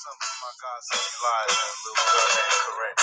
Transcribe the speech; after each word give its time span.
something 0.00 0.34
my 0.40 0.52
God 0.64 0.80
said 0.80 1.00
he 1.04 1.14
lied 1.20 1.52
and 1.52 1.76
little 1.84 2.06
girl 2.08 2.30
ain't 2.40 2.60
correct. 2.64 3.00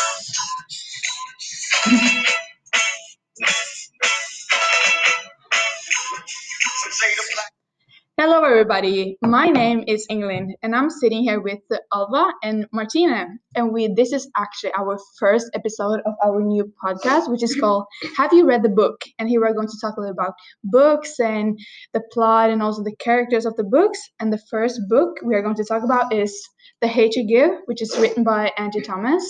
Everybody. 8.48 9.18
My 9.22 9.48
name 9.48 9.84
is 9.88 10.08
England, 10.10 10.56
and 10.64 10.74
I'm 10.74 10.90
sitting 10.90 11.22
here 11.22 11.42
with 11.42 11.60
Alva 11.94 12.32
and 12.42 12.66
Martina. 12.72 13.28
And 13.56 13.74
we 13.74 13.94
this 13.94 14.14
is 14.14 14.30
actually 14.38 14.72
our 14.72 14.98
first 15.20 15.50
episode 15.54 16.00
of 16.06 16.14
our 16.24 16.42
new 16.42 16.72
podcast, 16.82 17.30
which 17.30 17.44
is 17.44 17.60
called 17.60 17.88
"Have 18.16 18.32
You 18.32 18.48
Read 18.48 18.64
the 18.64 18.70
Book?" 18.70 19.02
And 19.20 19.28
here 19.28 19.42
we're 19.42 19.54
going 19.54 19.68
to 19.68 19.78
talk 19.82 19.98
a 19.98 20.00
little 20.00 20.14
about 20.14 20.34
books 20.64 21.20
and 21.20 21.60
the 21.94 22.02
plot, 22.14 22.50
and 22.50 22.64
also 22.64 22.84
the 22.84 22.96
characters 22.96 23.46
of 23.46 23.58
the 23.58 23.66
books. 23.66 24.00
And 24.22 24.32
the 24.32 24.42
first 24.50 24.80
book 24.88 25.18
we 25.26 25.36
are 25.36 25.44
going 25.44 25.56
to 25.56 25.66
talk 25.66 25.84
about 25.84 26.14
is 26.14 26.32
"The 26.80 26.88
Hate 26.88 27.18
You 27.18 27.28
Give," 27.28 27.52
which 27.66 27.82
is 27.82 28.00
written 28.00 28.24
by 28.24 28.54
Angie 28.58 28.80
Thomas, 28.80 29.26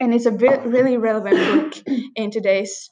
and 0.00 0.14
it's 0.14 0.26
a 0.26 0.30
ve- 0.30 0.64
really 0.64 0.96
relevant 0.96 1.36
book 1.36 1.94
in 2.16 2.30
today's 2.30 2.90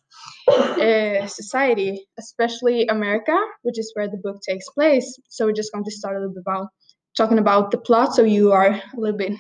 uh, 0.49 1.27
society, 1.27 2.07
especially 2.19 2.87
America, 2.87 3.37
which 3.63 3.79
is 3.79 3.93
where 3.95 4.09
the 4.09 4.21
book 4.23 4.41
takes 4.49 4.69
place. 4.71 5.19
So 5.29 5.47
we're 5.47 5.53
just 5.53 5.73
going 5.73 5.85
to 5.85 5.91
start 5.91 6.17
a 6.17 6.21
little 6.21 6.35
bit 6.35 6.43
about 6.47 6.69
talking 7.17 7.39
about 7.39 7.71
the 7.71 7.79
plot, 7.79 8.15
so 8.15 8.23
you 8.23 8.53
are 8.53 8.71
a 8.71 8.83
little 8.97 9.17
bit 9.17 9.33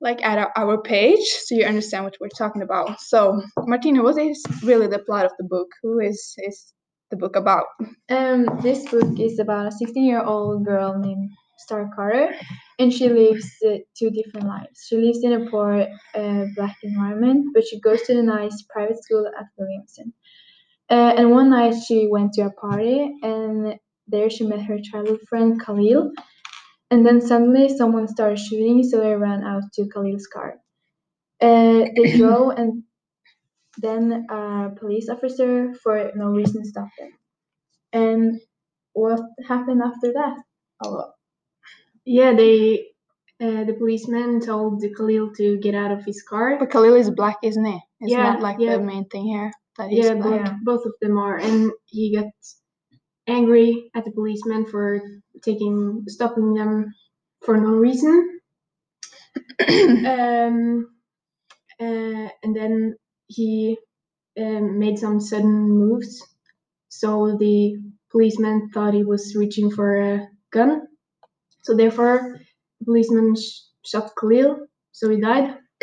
like 0.00 0.22
at 0.24 0.50
our, 0.56 0.82
page, 0.82 1.24
so 1.24 1.54
you 1.54 1.64
understand 1.64 2.04
what 2.04 2.16
we're 2.20 2.28
talking 2.28 2.62
about. 2.62 3.00
So, 3.00 3.40
Martina, 3.58 4.02
what 4.02 4.18
is 4.18 4.44
really 4.62 4.86
the 4.86 4.98
plot 4.98 5.24
of 5.24 5.32
the 5.38 5.44
book? 5.44 5.68
Who 5.82 5.98
is 6.00 6.34
is 6.38 6.72
the 7.10 7.16
book 7.16 7.36
about? 7.36 7.66
Um, 8.10 8.46
this 8.62 8.88
book 8.90 9.18
is 9.18 9.38
about 9.38 9.68
a 9.68 9.72
16 9.72 10.04
year 10.04 10.22
old 10.22 10.64
girl 10.66 10.98
named 10.98 11.30
Starr 11.64 11.90
Carter, 11.96 12.34
and 12.78 12.92
she 12.92 13.08
lives 13.08 13.46
uh, 13.66 13.78
two 13.98 14.10
different 14.10 14.46
lives. 14.46 14.86
She 14.86 14.96
lives 14.96 15.24
in 15.24 15.32
a 15.32 15.50
poor 15.50 15.86
uh, 16.14 16.44
black 16.56 16.76
environment, 16.82 17.46
but 17.54 17.66
she 17.66 17.80
goes 17.80 18.02
to 18.02 18.18
a 18.18 18.22
nice 18.22 18.62
private 18.72 19.02
school 19.02 19.26
at 19.26 19.46
Williamson. 19.56 20.12
Uh, 20.90 21.14
and 21.18 21.30
one 21.30 21.50
night 21.50 21.74
she 21.86 22.06
went 22.10 22.34
to 22.34 22.42
a 22.42 22.50
party, 22.50 22.98
and 23.22 23.76
there 24.06 24.28
she 24.28 24.46
met 24.46 24.62
her 24.62 24.78
childhood 24.78 25.20
friend 25.28 25.60
Khalil. 25.60 26.12
And 26.90 27.04
then 27.06 27.20
suddenly 27.20 27.68
someone 27.68 28.08
started 28.08 28.38
shooting, 28.38 28.82
so 28.82 29.00
they 29.00 29.14
ran 29.14 29.42
out 29.42 29.64
to 29.74 29.88
Khalil's 29.88 30.26
car. 30.26 30.56
Uh, 31.40 31.84
they 31.96 32.16
drove, 32.18 32.58
and 32.58 32.84
then 33.78 34.26
a 34.30 34.70
police 34.78 35.08
officer, 35.08 35.74
for 35.82 36.12
no 36.14 36.26
reason, 36.26 36.64
stopped 36.64 36.92
them. 36.98 37.12
And 37.92 38.40
what 38.92 39.20
happened 39.48 39.82
after 39.82 40.12
that? 40.12 40.36
Oh, 40.84 41.12
Yeah, 42.04 42.34
they 42.34 42.88
uh, 43.40 43.64
the 43.64 43.74
policeman 43.78 44.40
told 44.40 44.82
Khalil 44.96 45.32
to 45.34 45.58
get 45.58 45.74
out 45.74 45.90
of 45.90 46.04
his 46.04 46.22
car. 46.22 46.56
But 46.58 46.70
Khalil 46.70 46.94
is 46.94 47.10
black, 47.10 47.38
isn't 47.42 47.64
he? 47.64 47.80
It's 48.00 48.12
Yeah, 48.12 48.22
not 48.32 48.40
like 48.40 48.58
yeah. 48.58 48.76
the 48.76 48.80
main 48.80 49.08
thing 49.08 49.24
here 49.26 49.52
that 49.78 49.90
he's 49.90 50.10
Yeah, 50.10 50.14
black. 50.14 50.44
both, 50.44 50.64
both 50.64 50.86
of 50.86 50.94
them 51.00 51.18
are, 51.18 51.38
and 51.38 51.72
he 51.86 52.14
got 52.16 52.26
angry 53.26 53.90
at 53.94 54.04
the 54.04 54.12
policeman 54.12 54.66
for 54.66 55.00
taking 55.42 56.04
stopping 56.08 56.54
them 56.54 56.92
for 57.44 57.56
no 57.58 57.70
reason. 57.76 58.40
um, 60.04 60.88
uh, 61.80 62.28
and 62.44 62.56
then 62.56 62.96
he 63.28 63.78
um, 64.38 64.78
made 64.78 64.98
some 64.98 65.20
sudden 65.20 65.70
moves, 65.70 66.22
so 66.88 67.36
the 67.38 67.76
policeman 68.10 68.70
thought 68.72 68.94
he 68.94 69.04
was 69.04 69.34
reaching 69.36 69.70
for 69.70 70.00
a 70.00 70.28
gun. 70.52 70.86
So 71.64 71.74
therefore, 71.76 72.40
the 72.80 72.84
policeman 72.84 73.34
sh- 73.36 73.60
shot 73.84 74.12
Khalil, 74.20 74.66
so 74.92 75.10
he 75.10 75.20
died. 75.20 75.58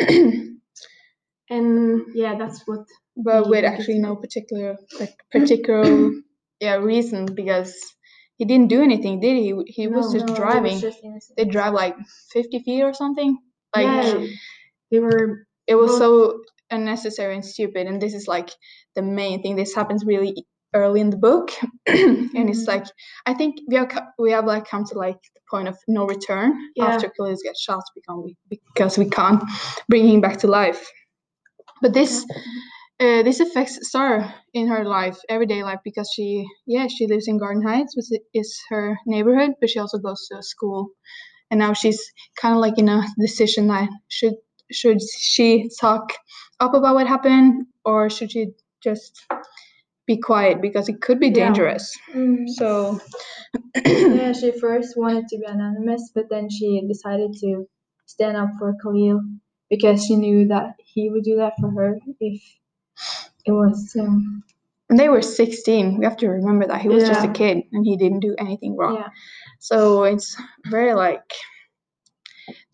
and 1.50 2.02
yeah, 2.14 2.36
that's 2.38 2.62
what. 2.66 2.86
but 3.16 3.48
with 3.48 3.64
actually 3.64 3.98
no 3.98 4.16
particular 4.16 4.76
like 4.98 5.14
particular 5.30 6.10
yeah 6.60 6.76
reason 6.76 7.26
because 7.26 7.74
he 8.36 8.44
didn't 8.44 8.68
do 8.68 8.82
anything, 8.82 9.20
did 9.20 9.36
he? 9.36 9.54
He 9.66 9.86
was 9.88 10.12
just 10.12 10.26
no, 10.26 10.34
driving. 10.34 10.72
was 10.72 10.80
just 10.80 11.02
they 11.36 11.44
drive 11.44 11.74
like 11.74 11.96
50 12.32 12.60
feet 12.60 12.82
or 12.82 12.94
something. 12.94 13.38
Like 13.74 13.86
yeah, 13.86 14.26
they 14.90 15.00
were 15.00 15.46
it 15.66 15.74
was 15.76 15.90
both- 15.92 15.98
so 15.98 16.40
unnecessary 16.70 17.34
and 17.34 17.44
stupid. 17.44 17.86
And 17.86 18.00
this 18.00 18.14
is 18.14 18.26
like 18.26 18.50
the 18.94 19.02
main 19.02 19.42
thing. 19.42 19.56
This 19.56 19.74
happens 19.74 20.04
really 20.04 20.46
early 20.74 21.00
in 21.00 21.10
the 21.10 21.16
book, 21.16 21.50
and 21.86 22.48
it's 22.50 22.64
Mhm. 22.64 22.68
like 22.68 22.86
I 23.26 23.34
think 23.34 23.56
we 23.68 23.76
have 23.76 23.90
we 24.18 24.32
have 24.32 24.46
like 24.46 24.66
come 24.66 24.84
to 24.86 24.94
like 24.98 25.20
the 25.34 25.40
point 25.50 25.68
of 25.68 25.76
no 25.88 26.06
return 26.06 26.52
Yeah. 26.76 26.86
after 26.88 27.08
Khalil 27.10 27.36
gets 27.44 27.60
shot 27.62 27.84
because 27.94 28.18
we 28.24 28.36
because 28.50 28.98
we 28.98 29.08
can't 29.08 29.42
bring 29.88 30.08
him 30.08 30.20
back 30.20 30.38
to 30.38 30.46
life. 30.46 30.90
But 31.82 31.94
this. 31.94 32.24
Uh, 33.00 33.22
this 33.24 33.40
affects 33.40 33.78
Starr 33.88 34.32
in 34.54 34.68
her 34.68 34.84
life, 34.84 35.18
everyday 35.28 35.64
life, 35.64 35.80
because 35.82 36.08
she, 36.14 36.46
yeah, 36.66 36.86
she 36.86 37.06
lives 37.08 37.26
in 37.26 37.36
Garden 37.36 37.62
Heights, 37.62 37.96
which 37.96 38.06
is 38.32 38.60
her 38.70 38.96
neighborhood, 39.06 39.52
but 39.60 39.70
she 39.70 39.80
also 39.80 39.98
goes 39.98 40.28
to 40.28 40.38
a 40.38 40.42
school, 40.42 40.90
and 41.50 41.58
now 41.58 41.72
she's 41.72 42.00
kind 42.40 42.54
of 42.54 42.60
like 42.60 42.78
in 42.78 42.88
a 42.88 43.02
decision 43.20 43.66
that 43.68 43.88
should 44.08 44.34
should 44.70 44.98
she 45.20 45.68
talk 45.80 46.12
up 46.60 46.74
about 46.74 46.94
what 46.94 47.06
happened 47.08 47.66
or 47.84 48.08
should 48.08 48.30
she 48.32 48.48
just 48.82 49.26
be 50.06 50.16
quiet 50.16 50.60
because 50.60 50.88
it 50.88 51.00
could 51.00 51.18
be 51.20 51.28
Yeah. 51.28 51.46
dangerous. 51.46 51.96
Mm. 52.14 52.48
So 52.48 53.00
yeah, 53.86 54.32
she 54.32 54.52
first 54.58 54.96
wanted 54.96 55.28
to 55.28 55.38
be 55.38 55.44
anonymous, 55.46 56.10
but 56.14 56.28
then 56.30 56.48
she 56.50 56.82
decided 56.86 57.34
to 57.40 57.66
stand 58.06 58.36
up 58.36 58.50
for 58.58 58.74
Khalil 58.82 59.20
because 59.70 60.04
she 60.04 60.16
knew 60.16 60.48
that 60.48 60.74
he 60.84 61.08
would 61.10 61.24
do 61.24 61.36
that 61.36 61.54
for 61.60 61.70
her 61.70 61.98
if 62.20 62.42
it 63.44 63.52
was 63.52 63.96
um, 63.98 64.42
and 64.90 65.00
they 65.00 65.08
were 65.08 65.22
16. 65.22 65.98
We 65.98 66.04
have 66.04 66.18
to 66.18 66.28
remember 66.28 66.66
that 66.66 66.82
he 66.82 66.88
was 66.88 67.08
just 67.08 67.24
a 67.24 67.32
kid 67.32 67.62
and 67.72 67.86
he 67.86 67.96
didn't 67.96 68.20
do 68.20 68.34
anything 68.38 68.76
wrong. 68.76 68.96
yeah. 68.96 69.08
So 69.58 70.04
it's 70.04 70.36
very 70.66 70.92
like 70.92 71.22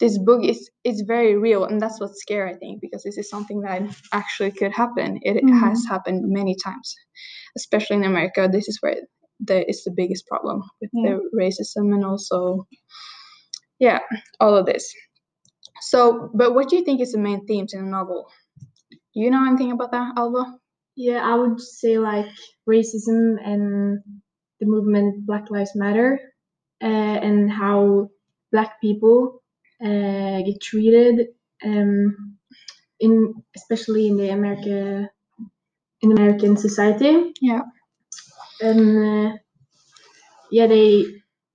this 0.01 0.19
book 0.19 0.45
is 0.45 0.71
is 0.85 1.03
very 1.07 1.37
real 1.37 1.65
and 1.65 1.81
that's 1.81 2.01
what's 2.01 2.21
scary 2.21 2.53
I 2.53 2.57
think 2.57 2.81
because 2.81 3.03
this 3.03 3.19
is 3.19 3.29
something 3.29 3.61
that 3.63 3.83
actually 4.13 4.53
could 4.53 4.73
happen. 4.73 5.19
It 5.23 5.43
has 5.61 5.85
happened 5.87 6.25
many 6.27 6.55
times, 6.55 6.95
especially 7.57 7.97
in 7.97 8.05
America. 8.05 8.49
This 8.51 8.69
is 8.69 8.79
where 8.81 8.97
the 9.41 9.69
is 9.69 9.85
the 9.85 9.93
biggest 9.95 10.27
problem 10.27 10.63
with 10.81 10.91
the 10.93 11.21
racism 11.39 11.95
and 11.95 12.05
also 12.05 12.67
yeah 13.79 14.01
all 14.41 14.57
of 14.57 14.67
this. 14.67 14.93
So, 15.81 16.31
but 16.35 16.55
what 16.55 16.69
do 16.69 16.77
you 16.77 16.85
think 16.85 17.01
is 17.01 17.13
the 17.13 17.19
main 17.19 17.47
themes 17.47 17.73
in 17.73 17.85
the 17.85 17.91
novel? 17.91 18.29
Do 18.91 19.21
you 19.21 19.31
know 19.31 19.47
anything 19.47 19.73
about 19.73 19.93
that, 19.93 20.15
Alva? 20.17 20.59
Yeah, 20.97 21.23
I 21.25 21.35
would 21.35 21.61
say 21.61 21.99
like 21.99 22.27
racism 22.69 23.37
and 23.45 24.01
the 24.61 24.67
movement 24.67 25.25
Black 25.27 25.51
Lives 25.51 25.73
Matter, 25.75 26.19
uh, 26.83 26.87
and 26.87 27.51
how 27.51 28.11
Black 28.51 28.81
people 28.81 29.43
uh, 29.83 30.43
get 30.43 30.61
treated, 30.61 31.29
um, 31.65 32.39
in 33.01 33.35
especially 33.57 34.09
in 34.09 34.17
the 34.17 34.31
America, 34.31 35.11
in 36.03 36.13
American 36.13 36.57
society. 36.57 37.33
Yeah. 37.41 37.63
And 38.61 39.33
uh, 39.33 39.39
yeah, 40.51 40.67
they 40.67 41.05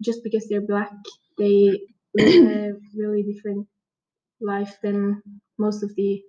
just 0.02 0.24
because 0.24 0.48
they're 0.48 0.62
black, 0.66 0.92
they 1.38 1.82
live 2.16 2.46
a 2.46 2.74
really 2.98 3.24
different 3.24 3.68
life 4.42 4.78
than 4.84 5.22
most 5.58 5.84
of 5.84 5.96
the, 5.96 6.24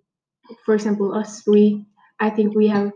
for 0.65 0.75
example, 0.75 1.15
us. 1.15 1.43
We 1.47 1.87
I 2.21 2.31
think 2.31 2.55
we 2.55 2.69
have 2.69 2.93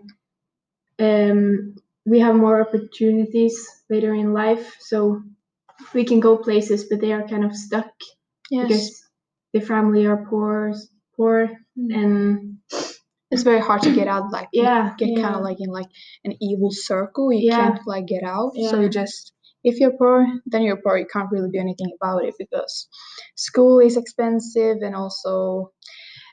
um, 0.98 1.76
we 2.06 2.20
have 2.20 2.34
more 2.34 2.60
opportunities 2.60 3.56
later 3.90 4.14
in 4.14 4.32
life, 4.32 4.76
so 4.80 5.22
we 5.94 6.04
can 6.04 6.20
go 6.20 6.36
places, 6.38 6.84
but 6.88 7.00
they 7.00 7.12
are 7.12 7.26
kind 7.28 7.44
of 7.44 7.54
stuck 7.56 7.90
because 8.50 9.02
the 9.52 9.60
family 9.60 10.06
are 10.06 10.26
poor, 10.28 10.74
poor, 11.16 11.48
mm. 11.78 11.94
and 11.94 12.58
it's 13.30 13.42
very 13.42 13.60
hard 13.60 13.82
to 13.82 13.94
get 13.94 14.08
out. 14.08 14.30
Like 14.32 14.48
you 14.52 14.62
yeah, 14.62 14.94
get 14.98 15.20
kind 15.20 15.34
of 15.34 15.42
like 15.42 15.58
in 15.60 15.70
like 15.70 15.88
an 16.24 16.34
evil 16.40 16.70
circle. 16.70 17.32
You 17.32 17.50
Yeah. 17.50 17.56
can't 17.56 17.80
like 17.86 18.06
get 18.06 18.24
out. 18.24 18.52
So 18.54 18.80
you 18.80 18.88
just 18.88 19.32
if 19.64 19.80
you're 19.80 19.96
poor, 19.96 20.26
then 20.46 20.62
you're 20.62 20.80
poor. 20.80 20.96
You 20.96 21.06
can't 21.12 21.30
really 21.30 21.50
do 21.50 21.58
anything 21.60 21.90
about 22.00 22.24
it 22.24 22.34
because 22.38 22.88
school 23.36 23.80
is 23.80 23.96
expensive 23.96 24.78
and 24.80 24.94
also 24.94 25.72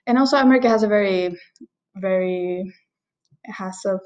and 0.08 0.18
also 0.18 0.38
America 0.38 0.70
has 0.70 0.84
a 0.84 0.88
very 0.88 1.36
very 1.96 2.74
has 3.46 3.78
a 3.86 4.00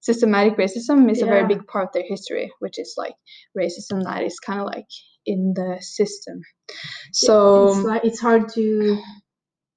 systematic 0.00 0.56
racism 0.58 1.10
is 1.10 1.22
a 1.22 1.26
very 1.26 1.46
big 1.46 1.66
part 1.66 1.88
of 1.88 1.92
their 1.94 2.04
history, 2.06 2.52
which 2.58 2.78
is 2.78 2.94
like 2.98 3.14
racism 3.56 4.04
that 4.04 4.22
is 4.22 4.38
kind 4.38 4.60
of 4.60 4.66
like 4.66 4.86
in 5.26 5.54
the 5.54 5.78
system. 5.80 6.42
So 7.12 7.66
it's 7.66 7.84
like 7.84 8.04
it's 8.04 8.20
hard 8.20 8.48
to 8.54 8.98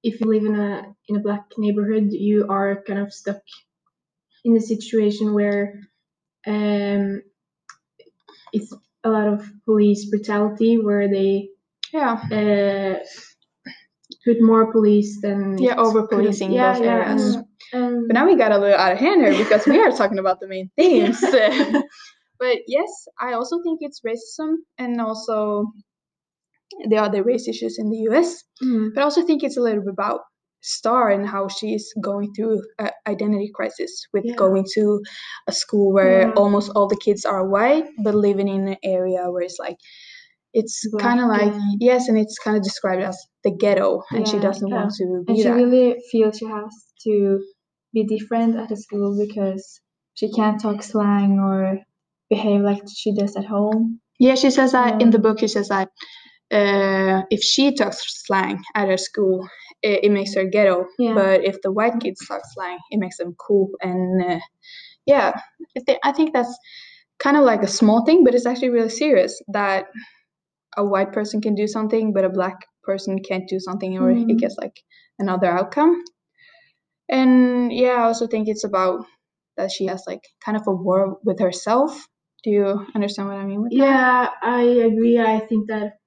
if 0.02 0.20
you 0.20 0.26
live 0.30 0.44
in 0.44 0.58
a 0.58 0.94
in 1.08 1.16
a 1.16 1.20
black 1.20 1.44
neighborhood 1.58 2.08
you 2.12 2.46
are 2.48 2.82
kind 2.86 3.00
of 3.00 3.12
stuck 3.12 3.38
in 4.44 4.56
a 4.56 4.60
situation 4.60 5.34
where 5.34 5.80
um 6.46 7.22
it's 8.52 8.72
a 9.04 9.10
lot 9.10 9.28
of 9.28 9.48
police 9.64 10.06
brutality 10.10 10.78
where 10.78 11.08
they 11.08 11.48
yeah, 11.92 12.12
uh 12.32 13.04
put 14.24 14.40
more 14.42 14.70
police 14.72 15.20
than 15.20 15.58
Yeah, 15.58 15.76
over 15.76 16.06
policing 16.06 16.52
yeah, 16.52 16.72
those 16.72 16.82
yeah, 16.82 16.94
areas. 16.94 17.36
Um, 17.74 18.06
But 18.08 18.14
now 18.14 18.26
we 18.26 18.36
got 18.36 18.52
a 18.52 18.58
little 18.58 18.76
out 18.76 18.92
of 18.92 18.98
hand 18.98 19.22
here 19.22 19.36
because 19.36 19.66
we 19.66 19.78
are 19.80 19.90
talking 19.92 20.18
about 20.18 20.40
the 20.40 20.48
main 20.48 20.70
themes. 20.76 21.20
but 22.38 22.58
yes, 22.66 22.90
I 23.20 23.32
also 23.34 23.60
think 23.62 23.78
it's 23.82 24.00
racism 24.06 24.56
and 24.78 25.00
also 25.00 25.64
the 26.88 26.96
other 26.96 27.22
race 27.22 27.48
issues 27.48 27.78
in 27.78 27.90
the 27.90 27.98
US. 28.10 28.44
Mm. 28.62 28.90
But 28.94 29.00
I 29.00 29.04
also 29.04 29.24
think 29.24 29.42
it's 29.42 29.56
a 29.56 29.60
little 29.62 29.80
bit 29.82 29.92
about 29.92 30.20
Starr 30.60 31.10
and 31.10 31.26
how 31.26 31.46
she's 31.48 31.92
going 32.02 32.32
through 32.34 32.60
an 32.78 32.90
identity 33.06 33.50
crisis 33.54 34.06
with 34.12 34.24
Yeah. 34.24 34.34
going 34.34 34.64
to 34.74 35.00
a 35.46 35.52
school 35.52 35.92
where 35.92 36.28
Yeah. 36.28 36.34
almost 36.34 36.72
all 36.74 36.88
the 36.88 36.96
kids 37.06 37.24
are 37.24 37.48
white, 37.48 37.86
but 38.02 38.14
living 38.14 38.48
in 38.48 38.68
an 38.68 38.76
area 38.82 39.30
where 39.30 39.42
it's 39.42 39.58
like 39.58 39.76
it's 40.54 40.76
kind 40.98 41.20
of 41.20 41.28
like 41.28 41.52
and- 41.52 41.76
yes, 41.80 42.08
and 42.08 42.18
it's 42.18 42.38
kind 42.38 42.56
of 42.56 42.62
described 42.62 43.02
as 43.02 43.16
the 43.44 43.50
ghetto, 43.50 44.02
and 44.10 44.26
she 44.26 44.38
doesn't 44.38 44.70
want 44.70 44.90
to 44.94 45.04
be 45.26 45.32
and 45.32 45.36
she 45.38 45.44
that. 45.44 45.54
really 45.54 46.00
feels 46.10 46.38
she 46.38 46.46
has 46.46 46.72
to 47.04 47.40
be 47.92 48.02
different 48.04 48.56
at 48.56 48.68
the 48.68 48.76
school 48.76 49.16
because 49.24 49.80
she 50.14 50.30
can't 50.32 50.60
talk 50.60 50.82
slang 50.82 51.38
or 51.38 51.78
behave 52.30 52.60
like 52.62 52.82
she 52.94 53.12
does 53.14 53.36
at 53.36 53.44
home. 53.44 54.00
Yeah, 54.18 54.34
she 54.34 54.50
says 54.50 54.72
that 54.72 55.00
in 55.00 55.10
the 55.10 55.18
book. 55.18 55.38
She 55.38 55.48
says 55.48 55.68
that 55.68 55.88
uh, 56.52 57.22
if 57.30 57.42
she 57.42 57.74
talks 57.74 58.02
slang 58.26 58.62
at 58.74 58.88
her 58.88 58.96
school, 58.96 59.48
it, 59.82 60.04
it 60.04 60.10
makes 60.12 60.34
her 60.34 60.44
ghetto. 60.44 60.86
Yeah. 60.98 61.14
But 61.14 61.44
if 61.44 61.56
the 61.62 61.70
white 61.72 62.00
kids 62.00 62.26
talk 62.26 62.40
slang, 62.54 62.78
it 62.90 62.98
makes 62.98 63.18
them 63.18 63.34
cool. 63.38 63.70
And 63.80 64.22
uh, 64.22 64.40
yeah, 65.06 65.32
I, 65.76 65.80
thi- 65.86 66.00
I 66.04 66.12
think 66.12 66.32
that's 66.32 66.56
kind 67.18 67.36
of 67.36 67.44
like 67.44 67.62
a 67.62 67.68
small 67.68 68.04
thing, 68.04 68.24
but 68.24 68.34
it's 68.34 68.46
actually 68.46 68.70
really 68.70 68.88
serious 68.88 69.40
that 69.48 69.86
a 70.76 70.84
white 70.84 71.12
person 71.12 71.40
can 71.40 71.54
do 71.54 71.66
something, 71.66 72.12
but 72.12 72.24
a 72.24 72.28
black 72.28 72.56
person 72.82 73.18
can't 73.22 73.48
do 73.48 73.58
something, 73.60 73.98
or 73.98 74.10
it 74.10 74.18
Mhm. 74.26 74.38
gets 74.38 74.56
like 74.60 74.76
another 75.18 75.46
outcome. 75.46 76.02
And 77.08 77.72
yeah, 77.72 77.94
I 77.94 78.02
also 78.04 78.26
think 78.26 78.48
it's 78.48 78.64
about 78.64 79.04
that 79.56 79.70
she 79.70 79.86
has 79.86 80.04
like 80.06 80.20
kind 80.44 80.56
of 80.56 80.66
a 80.66 80.72
war 80.72 81.18
with 81.24 81.40
herself. 81.40 82.06
Do 82.42 82.50
you 82.50 82.86
understand 82.96 83.28
what 83.28 83.38
I 83.38 83.44
mean 83.44 83.62
with 83.62 83.70
that? 83.76 83.78
Yeah, 83.84 84.30
I 84.42 84.62
agree. 84.62 85.20
I 85.20 85.38
think 85.38 85.68
that 85.68 85.98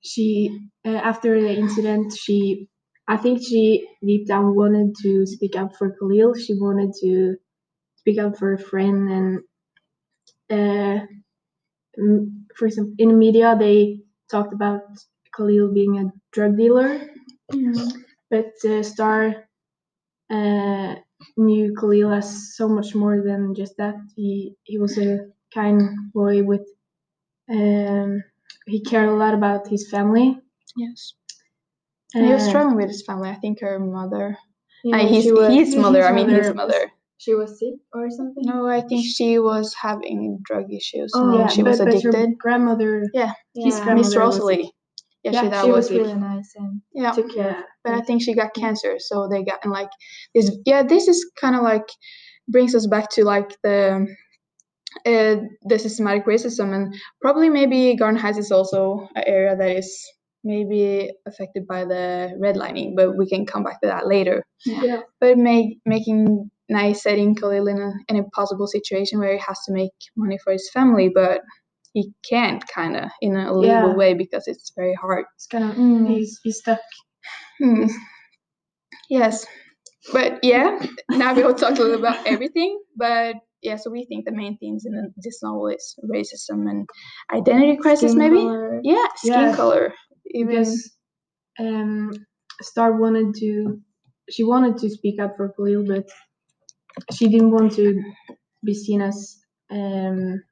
she, 0.00 0.58
uh, 0.84 0.90
after 0.90 1.40
the 1.40 1.50
incident, 1.56 2.12
she, 2.16 2.68
I 3.06 3.16
think 3.16 3.40
she 3.42 3.86
deep 4.04 4.26
down 4.26 4.54
wanted 4.54 4.94
to 5.02 5.26
speak 5.26 5.56
up 5.56 5.74
for 5.76 5.94
Khalil. 5.98 6.34
She 6.34 6.54
wanted 6.54 6.92
to 7.02 7.36
speak 7.96 8.18
up 8.18 8.38
for 8.38 8.54
a 8.54 8.58
friend, 8.58 9.10
and 9.10 9.40
uh, 10.50 11.06
m- 11.98 12.46
for 12.56 12.66
example, 12.66 12.94
in 12.98 13.08
the 13.10 13.14
media 13.14 13.56
they 13.58 14.00
talked 14.30 14.52
about 14.52 14.82
Khalil 15.36 15.72
being 15.72 15.98
a 15.98 16.12
drug 16.32 16.56
dealer, 16.56 17.00
but 18.30 18.52
uh, 18.64 18.82
Starr 18.82 19.48
uh, 20.30 20.94
knew 21.36 21.74
Khalil 21.78 22.12
as 22.12 22.56
so 22.56 22.68
much 22.68 22.94
more 22.94 23.22
than 23.22 23.54
just 23.54 23.76
that. 23.78 23.94
He 24.16 24.54
he 24.64 24.78
was 24.78 24.98
a 24.98 25.28
kind 25.52 25.80
boy 26.12 26.42
with 26.42 26.66
um 27.50 28.22
he 28.66 28.80
cared 28.82 29.08
a 29.08 29.14
lot 29.14 29.34
about 29.34 29.68
his 29.68 29.88
family. 29.90 30.38
Yes. 30.76 31.14
He 32.12 32.22
was 32.22 32.44
struggling 32.46 32.76
with 32.76 32.88
his 32.88 33.04
family. 33.04 33.28
I 33.30 33.34
think 33.34 33.60
her 33.60 33.78
mother. 33.78 34.36
Yeah, 34.84 34.98
his 34.98 35.30
was, 35.30 35.52
his 35.52 35.76
mother. 35.76 36.04
I 36.06 36.12
mean 36.12 36.28
his 36.28 36.54
mother- 36.54 36.54
mother. 36.54 36.92
she 37.18 37.34
was 37.34 37.58
sick 37.58 37.74
or 37.92 38.08
something. 38.10 38.44
No, 38.46 38.66
I 38.68 38.80
think 38.80 39.04
she 39.04 39.38
was 39.38 39.74
having 39.74 40.38
drug 40.44 40.72
issues. 40.72 41.10
Oh, 41.14 41.38
yeah, 41.38 41.48
she 41.48 41.62
was 41.62 41.78
but, 41.78 41.86
but 41.86 41.94
addicted. 41.94 42.14
her 42.14 42.26
grandmother. 42.38 43.04
Yeah, 43.12 43.32
yeah, 43.54 43.64
his 43.64 43.74
Miss 43.74 43.84
grandmother 43.84 44.08
was 44.08 44.16
Rosalie. 44.16 44.72
Yeah, 45.24 45.32
Yeah, 45.32 45.42
she, 45.42 45.48
that 45.48 45.64
she 45.64 45.70
was 45.70 45.90
was 45.90 45.98
really 45.98 46.14
nice 46.14 46.54
and 46.56 46.80
yeah. 46.94 47.10
took 47.12 47.34
care. 47.34 47.66
Yeah, 47.88 47.94
But 47.96 48.02
I 48.02 48.04
think 48.04 48.22
she 48.22 48.34
got 48.34 48.54
cancer, 48.54 48.96
so 48.98 49.28
they 49.30 49.44
got 49.44 49.60
and 49.64 49.72
like 49.72 49.90
this. 50.34 50.50
Yeah, 50.66 50.82
this 50.82 51.08
is 51.08 51.30
kind 51.40 51.56
of 51.56 51.62
like 51.62 51.86
brings 52.48 52.74
us 52.74 52.86
back 52.86 53.10
to 53.10 53.24
like 53.24 53.50
the 53.62 54.06
uh, 55.06 55.36
the 55.62 55.78
systematic 55.78 56.26
racism, 56.26 56.74
and 56.74 56.94
probably 57.20 57.48
maybe 57.50 57.94
Garden 57.96 58.18
Heights 58.20 58.38
is 58.38 58.50
also 58.50 59.08
an 59.14 59.24
area 59.26 59.56
that 59.56 59.76
is 59.76 59.88
maybe 60.44 61.10
affected 61.26 61.66
by 61.66 61.84
the 61.84 62.32
redlining, 62.40 62.94
but 62.96 63.16
we 63.16 63.28
can 63.28 63.44
come 63.44 63.64
back 63.64 63.80
to 63.80 63.88
that 63.88 64.06
later. 64.06 64.44
yeah, 64.64 65.00
but 65.20 65.36
make 65.36 65.78
making 65.84 66.50
nice 66.70 67.02
setting 67.02 67.34
Khalil 67.34 67.66
in 67.68 67.78
a, 67.80 67.92
in 68.08 68.16
a 68.18 68.24
possible 68.30 68.66
situation 68.66 69.18
where 69.18 69.32
he 69.32 69.42
has 69.46 69.58
to 69.66 69.72
make 69.72 69.92
money 70.16 70.38
for 70.44 70.52
his 70.52 70.70
family, 70.72 71.10
but 71.14 71.40
he 71.92 72.12
can't 72.28 72.62
kind 72.68 72.96
of 72.96 73.10
in 73.20 73.36
a 73.36 73.52
legal 73.52 73.90
Yeah. 73.90 73.94
way 73.94 74.14
because 74.14 74.46
it's 74.46 74.72
very 74.76 74.94
hard. 74.94 75.24
it's 75.34 75.46
kind 75.46 75.64
of 75.64 75.76
Mm. 75.76 76.08
he's 76.14 76.38
he's 76.42 76.58
stuck. 76.58 76.80
Hmm. 77.60 77.86
Yes, 79.10 79.46
but 80.12 80.40
yeah, 80.44 80.80
now 81.10 81.34
we'll 81.34 81.54
talk 81.54 81.78
a 81.78 81.82
little 81.82 82.00
about 82.00 82.26
everything. 82.26 82.80
But 82.96 83.36
yeah, 83.62 83.76
so 83.76 83.90
we 83.90 84.06
think 84.06 84.24
the 84.26 84.32
main 84.32 84.58
themes 84.58 84.86
in 84.86 85.12
this 85.18 85.42
novel 85.42 85.68
is 85.68 85.96
racism 86.04 86.70
and 86.70 86.88
identity 87.32 87.76
crisis, 87.78 88.12
Skin 88.12 88.18
maybe. 88.18 88.36
color. 88.36 88.80
Yeah, 88.84 89.06
skin 89.16 89.32
Yeah. 89.32 89.56
color. 89.56 89.94
Even 90.34 90.48
because 90.48 90.92
um, 91.60 92.10
Starr 92.62 92.96
wanted 93.00 93.34
to, 93.36 93.80
she 94.30 94.44
wanted 94.44 94.78
to 94.78 94.90
speak 94.90 95.20
up 95.20 95.36
for 95.36 95.52
Khalil, 95.56 95.84
but 95.86 96.06
she 97.14 97.28
didn't 97.28 97.52
want 97.52 97.72
to 97.74 98.02
be 98.64 98.74
seen 98.74 99.02
as 99.02 99.38
um, 99.70 100.42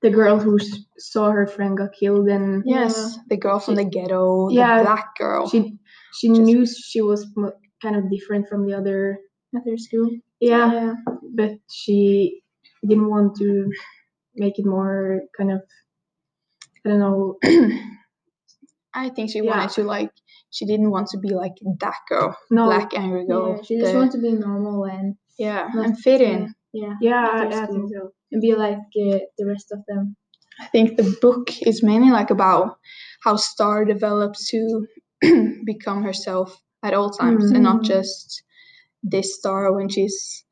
the 0.00 0.10
girl 0.10 0.38
who 0.38 0.58
saw 0.98 1.30
her 1.30 1.46
friend 1.46 1.76
got 1.76 1.92
killed, 1.98 2.28
and 2.28 2.62
yes, 2.66 3.18
the 3.28 3.36
girl 3.36 3.58
from 3.60 3.76
the 3.76 3.84
ghetto, 3.84 4.48
Yeah, 4.50 4.78
the 4.78 4.84
black 4.84 5.16
girl. 5.16 5.48
she 5.48 5.78
she 6.18 6.28
Just- 6.28 6.40
knew 6.40 6.66
she 6.66 7.00
was 7.02 7.26
kind 7.82 7.96
of 7.96 8.10
different 8.10 8.48
from 8.48 8.66
the 8.66 8.74
other. 8.74 9.18
at 9.54 9.64
their 9.66 9.76
school. 9.76 10.08
Yeah, 10.40 10.72
Yeah. 10.72 10.94
but 11.34 11.52
she 11.70 12.40
didn't 12.86 13.10
want 13.10 13.36
to 13.36 13.70
make 14.34 14.58
it 14.58 14.64
more 14.64 15.20
kind 15.36 15.52
of, 15.52 15.60
I 16.84 16.88
don't 16.88 17.00
know. 17.00 17.36
I 18.94 19.08
think 19.10 19.30
she 19.30 19.40
Yeah. 19.40 19.50
wanted 19.56 19.70
to 19.76 19.84
like 19.84 20.10
she 20.50 20.64
didn't 20.66 20.90
want 20.90 21.08
to 21.08 21.18
be 21.18 21.30
like 21.34 21.52
that 21.80 21.96
girl, 22.08 22.36
No. 22.50 22.64
black 22.66 22.92
angry 22.94 23.26
girl. 23.26 23.56
Yeah, 23.56 23.62
she 23.62 23.78
just 23.78 23.92
the- 23.92 23.98
wants 23.98 24.14
to 24.14 24.20
be 24.20 24.32
normal 24.32 24.84
and 24.84 25.16
yeah, 25.38 25.68
and 25.72 25.98
fit 25.98 26.20
in. 26.20 26.54
Yeah. 26.72 26.94
Yeah, 27.00 27.28
I, 27.32 27.46
I 27.46 27.66
think 27.66 27.90
so. 27.92 28.12
And 28.30 28.40
be 28.40 28.54
like 28.54 28.78
uh, 28.78 29.18
the 29.38 29.46
rest 29.46 29.72
of 29.72 29.80
them. 29.88 30.16
I 30.60 30.66
think 30.66 30.96
the 30.96 31.16
book 31.20 31.50
is 31.66 31.82
mainly 31.82 32.10
like 32.10 32.30
about 32.30 32.78
how 33.24 33.36
Starr 33.36 33.84
develops 33.84 34.48
to 34.50 34.86
become 35.64 36.02
herself 36.02 36.60
at 36.82 36.94
all 36.94 37.10
times, 37.10 37.50
and 37.50 37.62
not 37.62 37.82
Mhm. 37.82 37.86
just 37.86 38.42
this 39.02 39.36
Starr 39.36 39.72
when 39.72 39.88
she's 39.88 40.44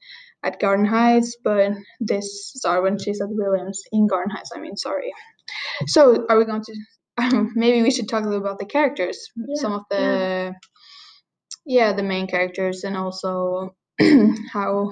at 0.43 0.61
Garden 0.61 0.87
Heights, 0.87 1.37
but 1.45 1.73
this 2.01 2.53
Starr 2.57 2.83
when 2.83 2.99
she's 2.99 3.21
at 3.21 3.29
Williams 3.31 3.83
in 3.93 4.07
Garden 4.07 4.31
Heights. 4.31 4.51
I 4.55 4.61
mean, 4.61 4.77
sorry. 4.77 5.13
So, 5.87 6.27
are 6.29 6.39
we 6.39 6.45
going 6.45 6.63
to? 6.63 6.75
maybe 7.55 7.83
we 7.83 7.91
should 7.91 8.09
talk 8.09 8.23
a 8.25 8.27
little 8.29 8.41
about 8.41 8.59
the 8.59 8.65
characters, 8.67 9.19
some 9.57 9.73
of 9.73 9.83
the 9.91 10.55
yeah 11.67 11.93
the 11.93 12.03
main 12.03 12.27
characters, 12.27 12.85
and 12.85 12.97
also 12.97 13.75
how 14.53 14.91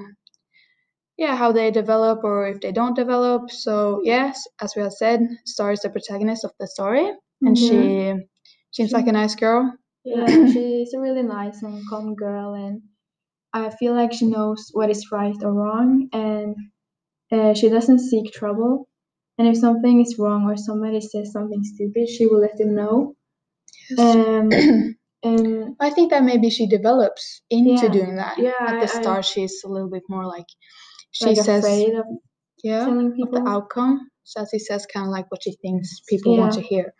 yeah 1.18 1.36
how 1.36 1.52
they 1.52 1.70
develop 1.70 2.20
or 2.24 2.48
if 2.48 2.60
they 2.60 2.72
don't 2.72 2.96
develop 2.96 3.50
so 3.50 4.00
yes 4.04 4.46
as 4.62 4.74
we 4.76 4.82
have 4.82 4.92
said 4.92 5.20
star 5.44 5.72
is 5.72 5.80
the 5.80 5.90
protagonist 5.90 6.44
of 6.44 6.52
the 6.60 6.66
story 6.66 7.10
and 7.42 7.58
she 7.58 8.14
seems 8.72 8.92
like 8.92 9.06
a 9.06 9.12
nice 9.12 9.34
girl 9.34 9.72
Yeah, 10.04 10.26
she's 10.52 10.94
a 10.94 11.00
really 11.00 11.22
nice 11.22 11.62
and 11.62 11.82
calm 11.90 12.14
girl, 12.14 12.54
and 12.54 12.82
I 13.52 13.70
feel 13.70 13.94
like 13.94 14.12
she 14.12 14.26
knows 14.26 14.70
what 14.72 14.90
is 14.90 15.10
right 15.12 15.36
or 15.42 15.52
wrong, 15.52 16.08
and 16.12 16.56
uh, 17.32 17.54
she 17.54 17.68
doesn't 17.68 18.00
seek 18.10 18.32
trouble. 18.32 18.88
And 19.38 19.48
if 19.48 19.56
something 19.58 20.00
is 20.00 20.18
wrong 20.18 20.44
or 20.50 20.56
somebody 20.56 21.00
says 21.00 21.32
something 21.32 21.62
stupid, 21.64 22.08
she 22.08 22.26
will 22.26 22.40
let 22.40 22.56
them 22.58 22.74
know. 22.74 23.14
Um, 23.98 24.50
and 25.22 25.74
i 25.80 25.90
think 25.90 26.10
that 26.10 26.22
maybe 26.22 26.48
she 26.50 26.66
develops 26.68 27.42
into 27.50 27.86
Yeah. 27.86 27.92
doing 27.92 28.16
that 28.16 28.38
Yeah, 28.38 28.52
at 28.60 28.78
the 28.80 28.86
I- 28.86 28.98
I- 28.98 29.00
start 29.00 29.24
she's 29.24 29.62
a 29.64 29.68
little 29.68 29.90
bit 29.90 30.04
more 30.08 30.26
like 30.26 30.46
she 31.12 31.26
like 31.26 31.36
says 31.36 31.64
of 31.64 32.06
yeah 32.62 32.84
telling 32.84 33.12
of 33.12 33.16
people. 33.16 33.44
the 33.44 33.50
outcome 33.50 34.08
so 34.24 34.44
she 34.50 34.58
says 34.58 34.86
kind 34.92 35.06
of 35.06 35.12
like 35.12 35.30
what 35.30 35.42
she 35.42 35.52
thinks 35.62 36.00
people 36.08 36.36
want 36.36 36.52
to 36.52 36.60
hear 36.60 36.92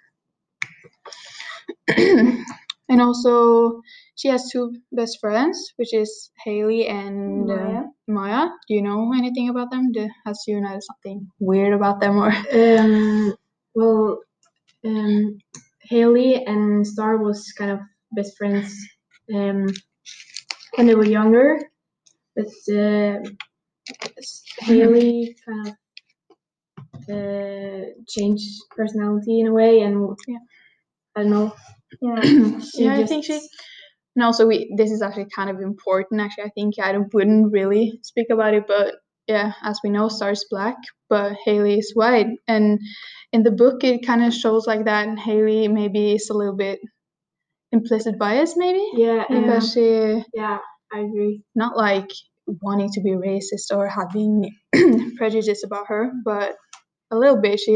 and 2.88 3.00
also 3.00 3.80
she 4.16 4.28
has 4.28 4.50
two 4.50 4.74
best 4.92 5.18
friends 5.20 5.72
which 5.76 5.92
is 5.94 6.30
haley 6.44 6.86
and 6.86 7.50
uh, 7.50 7.54
Maya. 7.54 7.82
Maya, 8.08 8.48
do 8.66 8.74
you 8.74 8.82
know 8.82 9.12
anything 9.12 9.50
about 9.50 9.70
them? 9.70 9.92
Do, 9.92 10.08
has 10.24 10.42
you 10.46 10.60
noticed 10.60 10.86
something 10.86 11.28
weird 11.38 11.74
about 11.74 12.00
them 12.00 12.16
or? 12.16 12.32
Um, 12.52 13.34
well, 13.74 14.18
um, 14.84 15.38
Hailey 15.82 16.44
and 16.44 16.86
Starr 16.86 17.18
was 17.18 17.52
kind 17.56 17.70
of 17.70 17.80
best 18.12 18.36
friends 18.36 18.74
um, 19.34 19.66
when 20.74 20.86
they 20.86 20.94
were 20.94 21.04
younger, 21.04 21.60
but 22.34 22.48
uh, 22.74 23.20
Hailey 24.60 25.36
kind 25.46 25.68
of 25.68 25.74
uh, 27.10 27.84
changed 28.08 28.48
personality 28.76 29.40
in 29.40 29.46
a 29.48 29.52
way, 29.52 29.80
and 29.80 30.16
Yeah. 30.26 30.38
I 31.16 31.22
don't 31.22 31.30
know. 31.30 31.54
Yeah. 32.00 32.20
She 32.60 32.84
yeah, 32.84 32.94
I 32.94 33.06
think 33.06 33.24
she. 33.24 33.40
And 34.16 34.24
also, 34.24 34.46
we 34.46 34.74
this 34.76 34.90
is 34.90 35.00
actually 35.02 35.26
kind 35.34 35.50
of 35.50 35.60
important. 35.60 36.20
Actually, 36.20 36.44
I 36.44 36.50
think 36.50 36.74
I 36.78 36.96
wouldn't 37.12 37.52
really 37.52 37.98
speak 38.02 38.28
about 38.30 38.54
it, 38.54 38.64
but 38.66 38.96
yeah, 39.26 39.52
as 39.62 39.78
we 39.84 39.90
know, 39.90 40.08
Starr's 40.08 40.44
black, 40.50 40.76
but 41.08 41.34
Hailey 41.44 41.78
is 41.78 41.92
white, 41.94 42.26
and 42.48 42.80
in 43.32 43.42
the 43.42 43.52
book, 43.52 43.84
it 43.84 44.06
kind 44.06 44.24
of 44.24 44.34
shows 44.34 44.66
like 44.66 44.84
that. 44.86 45.06
And 45.08 45.18
Hailey 45.18 45.68
maybe 45.68 46.12
is 46.14 46.30
a 46.30 46.34
little 46.34 46.56
bit 46.56 46.80
implicit 47.72 48.18
bias, 48.18 48.56
maybe 48.56 48.84
Yeah, 48.94 49.24
and 49.28 49.44
because 49.44 49.72
she 49.72 50.24
yeah, 50.34 50.58
I 50.92 51.00
agree. 51.00 51.42
not 51.54 51.76
like 51.76 52.10
wanting 52.62 52.90
to 52.92 53.00
be 53.00 53.10
racist 53.10 53.70
or 53.76 53.88
having 53.88 54.50
prejudice 55.16 55.64
about 55.64 55.86
her, 55.88 56.10
but 56.24 56.56
a 57.10 57.16
little 57.16 57.40
bit. 57.40 57.60
She 57.60 57.72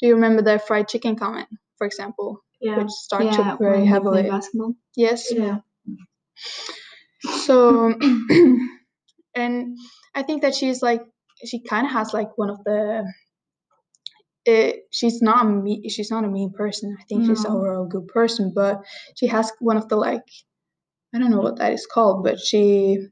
do 0.00 0.06
you 0.06 0.14
remember 0.14 0.42
the 0.42 0.58
fried 0.58 0.88
chicken 0.88 1.16
comment, 1.16 1.48
for 1.78 1.86
example, 1.86 2.40
Yeah, 2.60 2.78
which 2.78 2.90
Starr 2.90 3.24
yeah, 3.24 3.56
very 3.58 3.78
when 3.78 3.84
they 3.84 3.86
play 3.86 3.88
heavily. 3.88 4.22
basketball. 4.30 4.74
Yes. 4.96 5.32
yeah, 5.32 5.58
So, 7.20 7.94
and 9.34 9.76
I 10.14 10.22
think 10.22 10.42
that 10.42 10.54
she's 10.54 10.82
like 10.82 11.02
she 11.44 11.62
kind 11.62 11.86
of 11.86 11.92
has 11.92 12.12
like 12.14 12.36
one 12.38 12.50
of 12.50 12.62
the. 12.64 13.04
It, 14.44 14.84
she's 14.92 15.20
not 15.22 15.44
a 15.44 15.48
me. 15.48 15.88
She's 15.88 16.10
not 16.10 16.24
a 16.24 16.28
mean 16.28 16.52
person. 16.52 16.96
I 16.98 17.02
think 17.04 17.26
she's 17.26 17.44
No. 17.44 17.56
overall 17.58 17.86
a 17.86 17.88
good 17.88 18.06
person, 18.08 18.52
but 18.54 18.80
she 19.16 19.26
has 19.26 19.50
one 19.58 19.76
of 19.76 19.88
the 19.88 19.96
like, 19.96 20.22
I 21.12 21.18
don't 21.18 21.32
know 21.32 21.40
what 21.40 21.58
that 21.58 21.72
is 21.72 21.84
called, 21.86 22.22
but 22.22 22.38
she 22.38 23.08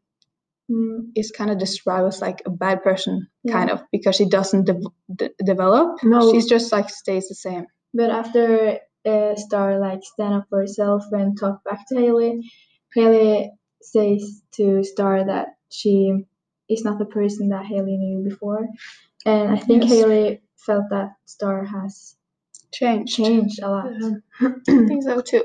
is 1.14 1.30
kind 1.30 1.50
of 1.50 1.59
described 1.59 2.09
as 2.09 2.21
like 2.21 2.42
a 2.47 2.50
bad 2.50 2.83
person, 2.83 3.28
Yeah. 3.44 3.52
kind 3.52 3.71
of, 3.71 3.83
because 3.92 4.16
she 4.16 4.28
doesn't 4.28 4.64
dev- 4.64 4.92
de- 5.14 5.30
develop. 5.44 6.02
No. 6.02 6.33
she's 6.33 6.49
just 6.49 6.73
like 6.73 6.88
stays 6.90 7.28
the 7.28 7.35
same. 7.35 7.66
But 7.92 8.11
after 8.11 8.78
uh, 9.04 9.35
Starr 9.37 9.78
like 9.78 10.00
stand 10.02 10.35
up 10.35 10.47
for 10.49 10.61
herself 10.61 11.04
and 11.12 11.38
talk 11.38 11.62
back 11.64 11.87
to 11.88 11.97
Hailey, 11.97 12.50
Hailey 12.94 13.52
says 13.83 14.42
to 14.56 14.83
Starr 14.83 15.26
that 15.26 15.49
she 15.71 16.25
is 16.71 16.85
not 16.85 16.99
the 16.99 17.04
person 17.04 17.50
that 17.50 17.66
Hailey 17.66 17.97
knew 17.99 18.25
before, 18.28 18.66
and 19.26 19.52
I 19.52 19.59
think 19.59 19.83
Yes. 19.83 19.92
Hailey 19.92 20.40
felt 20.56 20.85
that 20.90 21.11
Starr 21.26 21.64
has 21.66 22.16
Changed. 22.73 23.14
changed 23.14 23.61
a 23.62 23.68
lot. 23.68 23.87
I 24.40 24.52
think 24.64 25.02
so 25.02 25.21
too. 25.21 25.44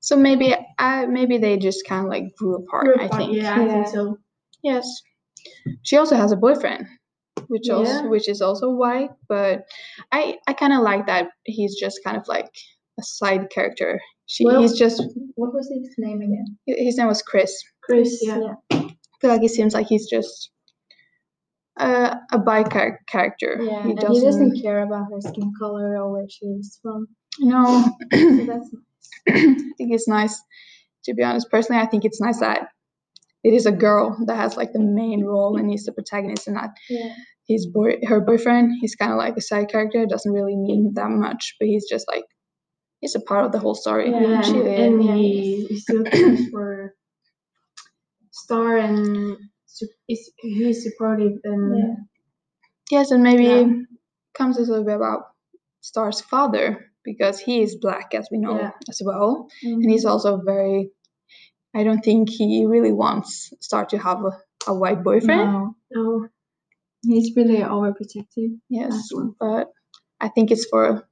So 0.00 0.14
maybe 0.14 0.54
I 0.78 1.06
maybe 1.06 1.38
they 1.38 1.56
just 1.56 1.86
kind 1.88 2.04
of 2.04 2.10
like 2.10 2.36
grew 2.36 2.56
apart. 2.56 3.00
I 3.00 3.08
think. 3.08 3.32
Yeah, 3.34 3.54
I 3.54 3.66
think 3.66 3.88
so. 3.88 4.18
Yes. 4.62 4.86
She 5.82 5.96
also 5.96 6.16
has 6.16 6.32
a 6.32 6.36
boyfriend, 6.36 6.86
which 7.48 7.68
also 7.70 7.92
Yeah. 8.02 8.06
which 8.08 8.28
is 8.28 8.40
also 8.42 8.70
white, 8.70 9.10
but 9.28 9.64
I 10.12 10.38
I 10.46 10.52
kind 10.54 10.72
of 10.72 10.80
like 10.82 11.06
that 11.06 11.28
he's 11.44 11.78
just 11.78 12.00
kind 12.04 12.16
of 12.16 12.26
like 12.28 12.48
a 12.98 13.02
side 13.02 13.50
character. 13.50 14.00
She 14.26 14.44
Well- 14.44 14.60
he's 14.60 14.76
just 14.78 15.02
What 15.36 15.54
was 15.54 15.68
his 15.68 15.94
name 15.98 16.20
again? 16.22 16.58
his 16.66 16.96
name 16.98 17.06
was 17.06 17.22
Chris. 17.22 17.52
Chris, 17.82 18.18
yeah. 18.22 18.54
I 18.72 18.96
feel 19.20 19.30
like 19.30 19.44
it 19.44 19.50
seems 19.50 19.72
like 19.74 19.86
he's 19.86 20.08
just 20.10 20.50
a 21.78 22.16
a 22.32 22.38
bi 22.38 22.62
char- 22.64 23.00
character. 23.06 23.58
Yeah, 23.60 23.82
he 23.86 23.94
doesn't, 23.94 24.12
he 24.14 24.20
doesn't 24.22 24.62
care 24.62 24.80
about 24.82 25.06
her 25.12 25.20
skin 25.20 25.52
color 25.58 25.96
or 26.02 26.10
where 26.12 26.28
she's 26.28 26.78
from. 26.82 27.06
No, 27.38 27.84
So 28.12 28.46
that's 28.46 28.70
I 29.28 29.32
think 29.76 29.92
it's 29.94 30.08
nice. 30.08 30.40
To 31.04 31.14
be 31.14 31.22
honest, 31.22 31.50
personally, 31.50 31.80
I 31.82 31.86
think 31.86 32.04
it's 32.04 32.20
nice 32.20 32.40
that 32.40 32.68
it 33.46 33.54
is 33.58 33.66
a 33.66 33.72
girl 33.86 34.04
that 34.26 34.36
has 34.36 34.56
like 34.56 34.72
the 34.72 34.86
main 35.00 35.20
role 35.24 35.56
and 35.58 35.70
he's 35.70 35.84
the 35.86 35.92
protagonist, 35.92 36.46
and 36.48 36.56
not 36.56 36.70
yeah. 36.90 37.12
his 37.46 37.62
boy, 37.76 37.90
her 38.10 38.20
boyfriend. 38.20 38.72
He's 38.80 38.96
kind 38.96 39.12
of 39.12 39.18
like 39.18 39.36
a 39.36 39.40
side 39.50 39.68
character. 39.70 40.04
Doesn't 40.04 40.32
really 40.38 40.56
mean 40.56 40.92
that 40.98 41.10
much, 41.10 41.54
but 41.58 41.68
he's 41.68 41.86
just 41.88 42.06
like 42.08 42.24
he's 43.00 43.14
a 43.14 43.20
part 43.20 43.44
of 43.46 43.52
the 43.52 43.60
whole 43.64 43.74
story. 43.84 44.10
Yeah, 44.10 44.42
and, 44.44 44.56
and 44.84 45.04
yeah, 45.04 45.14
he, 45.14 45.66
he 45.68 45.76
still 45.78 46.04
for 46.50 46.94
Starr 48.32 48.76
and 48.78 49.36
is 50.08 50.30
he's 50.38 50.82
supportive 50.84 51.38
and 51.44 51.78
Yeah. 51.78 51.94
Yes, 52.90 53.10
and 53.10 53.22
maybe 53.22 53.44
Yeah. 53.44 53.66
comes 54.38 54.56
a 54.58 54.62
little 54.62 54.84
bit 54.84 54.96
about 54.96 55.22
Starr's 55.80 56.20
father 56.20 56.66
because 57.04 57.38
he 57.38 57.62
is 57.62 57.76
black, 57.80 58.14
as 58.14 58.28
we 58.32 58.38
know 58.38 58.58
Yeah. 58.58 58.70
as 58.88 59.00
well, 59.04 59.48
Mm-hmm. 59.64 59.80
and 59.82 59.90
he's 59.92 60.04
also 60.04 60.40
very. 60.52 60.90
I 61.76 61.84
don't 61.84 62.02
think 62.02 62.30
he 62.30 62.64
really 62.64 62.92
wants 62.92 63.52
Starr 63.60 63.84
to 63.86 63.98
have 63.98 64.24
a, 64.24 64.32
a 64.66 64.74
white 64.74 65.04
boyfriend. 65.04 65.52
No, 65.52 65.76
no, 65.92 66.28
he's 67.02 67.36
really 67.36 67.58
overprotective. 67.58 68.58
Yes, 68.70 69.10
well. 69.12 69.36
but 69.38 69.68
I 70.18 70.28
think 70.28 70.50
it's 70.50 70.64
for 70.64 71.06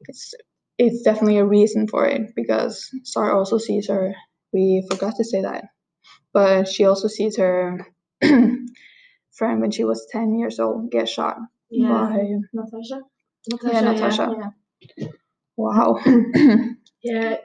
it's 0.00 0.34
it's 0.78 1.02
definitely 1.02 1.38
a 1.38 1.46
reason 1.46 1.86
for 1.86 2.06
it 2.06 2.34
because 2.34 2.90
Starr 3.04 3.32
also 3.36 3.58
sees 3.58 3.88
her. 3.88 4.16
We 4.52 4.84
forgot 4.90 5.14
to 5.16 5.24
say 5.24 5.42
that, 5.42 5.66
but 6.32 6.66
she 6.66 6.84
also 6.84 7.06
sees 7.06 7.36
her 7.36 7.86
friend 8.20 9.60
when 9.60 9.70
she 9.70 9.84
was 9.84 10.08
ten 10.10 10.36
years 10.36 10.58
old 10.58 10.90
get 10.90 11.08
shot 11.08 11.36
yeah, 11.70 11.88
by 11.88 12.26
Natasha. 12.52 13.00
yeah 13.62 13.80
Natasha. 13.80 14.52
Yeah. 14.96 15.08
Wow. 15.56 16.00
yeah. 17.04 17.36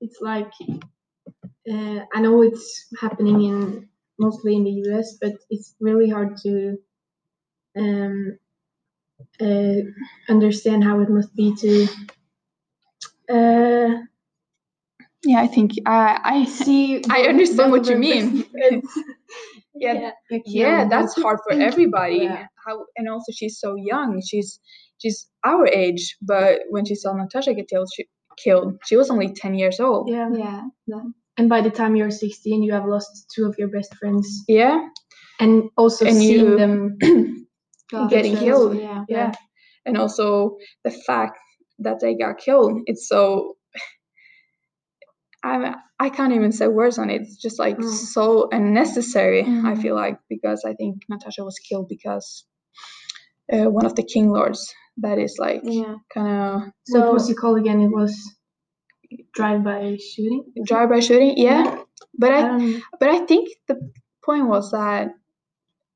It's 0.00 0.20
like 0.20 0.52
uh, 1.70 2.00
I 2.14 2.20
know 2.20 2.42
it's 2.42 2.86
happening 3.00 3.42
in 3.42 3.88
mostly 4.18 4.56
in 4.56 4.64
the 4.64 4.82
U.S., 4.86 5.16
but 5.20 5.34
it's 5.50 5.74
really 5.80 6.08
hard 6.08 6.36
to 6.38 6.76
um, 7.76 8.38
uh, 9.40 9.80
understand 10.28 10.82
how 10.84 11.00
it 11.00 11.10
must 11.10 11.34
be 11.34 11.54
to 11.56 11.88
uh, 13.30 14.02
yeah, 15.24 15.40
I 15.40 15.46
think 15.46 15.72
I 15.86 16.20
I 16.24 16.44
see. 16.44 17.02
I 17.10 17.22
understand 17.22 17.72
what 17.72 17.86
you 17.86 17.96
mean. 17.96 18.34
their 18.34 18.42
best 18.42 18.50
friends. 18.50 18.98
yeah, 19.74 20.10
like, 20.30 20.42
yeah, 20.46 20.80
kill. 20.80 20.88
that's 20.88 21.20
hard 21.20 21.38
for 21.46 21.52
everybody. 21.52 22.18
Yeah. 22.18 22.46
How 22.66 22.84
and 22.96 23.08
also 23.08 23.32
she's 23.32 23.58
so 23.58 23.74
young. 23.76 24.22
She's 24.24 24.60
she's 24.98 25.28
our 25.44 25.66
age, 25.66 26.16
but 26.22 26.60
when 26.70 26.84
she 26.84 26.94
saw 26.94 27.12
Natasha 27.12 27.54
get 27.54 27.68
killed, 27.68 27.88
she 27.94 28.06
killed. 28.36 28.78
She 28.86 28.96
was 28.96 29.10
only 29.10 29.32
ten 29.32 29.54
years 29.54 29.80
old. 29.80 30.08
Yeah. 30.08 30.30
Yeah. 30.86 31.02
And 31.38 31.48
by 31.48 31.60
the 31.62 31.70
time 31.70 31.96
you're 31.96 32.10
16, 32.10 32.62
you 32.64 32.72
have 32.72 32.86
lost 32.86 33.32
two 33.34 33.46
of 33.46 33.56
your 33.58 33.68
best 33.68 33.94
friends, 33.96 34.44
Yeah, 34.48 34.88
and 35.40 35.70
also 35.76 36.04
And 36.04 36.16
seeing 36.16 36.56
them. 36.56 36.98
Getting 38.10 38.36
killed. 38.36 38.76
Yeah. 38.76 39.04
yeah, 39.08 39.32
and 39.86 39.96
also 39.96 40.58
the 40.84 40.90
fact 40.90 41.38
that 41.78 42.00
they 42.00 42.14
got 42.16 42.38
killed. 42.38 42.82
It's 42.86 43.08
so. 43.08 43.56
I 45.44 45.74
I 46.00 46.10
can't 46.10 46.32
even 46.34 46.52
say 46.52 46.66
words 46.68 46.98
on 46.98 47.10
it. 47.10 47.22
It's 47.22 47.36
just 47.40 47.58
like 47.58 47.78
Mm. 47.78 47.84
so 48.14 48.48
unnecessary. 48.50 49.42
I 49.42 49.74
Mhm. 49.74 49.82
feel 49.82 49.94
like 49.94 50.18
because 50.28 50.64
I 50.66 50.74
think 50.74 51.02
Natasha 51.08 51.44
was 51.44 51.58
killed 51.60 51.88
because 51.88 52.44
uh, 53.52 53.70
one 53.70 53.86
of 53.86 53.94
the 53.94 54.02
king 54.02 54.30
lords 54.30 54.74
that 54.98 55.18
is 55.18 55.36
like 55.38 55.62
Yeah. 55.64 55.96
kind 56.14 56.28
of 56.28 56.72
So 56.84 57.00
what 57.00 57.12
was 57.14 57.30
it 57.30 57.36
called 57.36 57.58
again? 57.58 57.80
It 57.80 57.90
was 57.90 58.12
drive-by 59.34 59.96
shooting. 59.96 60.44
drive-by 60.64 61.00
shooting. 61.00 61.34
Yeah, 61.36 61.82
but 62.18 62.32
I 62.32 62.40
Um, 62.50 62.82
but 63.00 63.08
I 63.08 63.24
think 63.26 63.48
the 63.66 63.76
point 64.24 64.46
was 64.48 64.70
that 64.72 65.14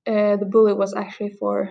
uh, 0.07 0.37
the 0.37 0.47
bullet 0.47 0.77
was 0.77 0.95
actually 0.95 1.31
for 1.41 1.71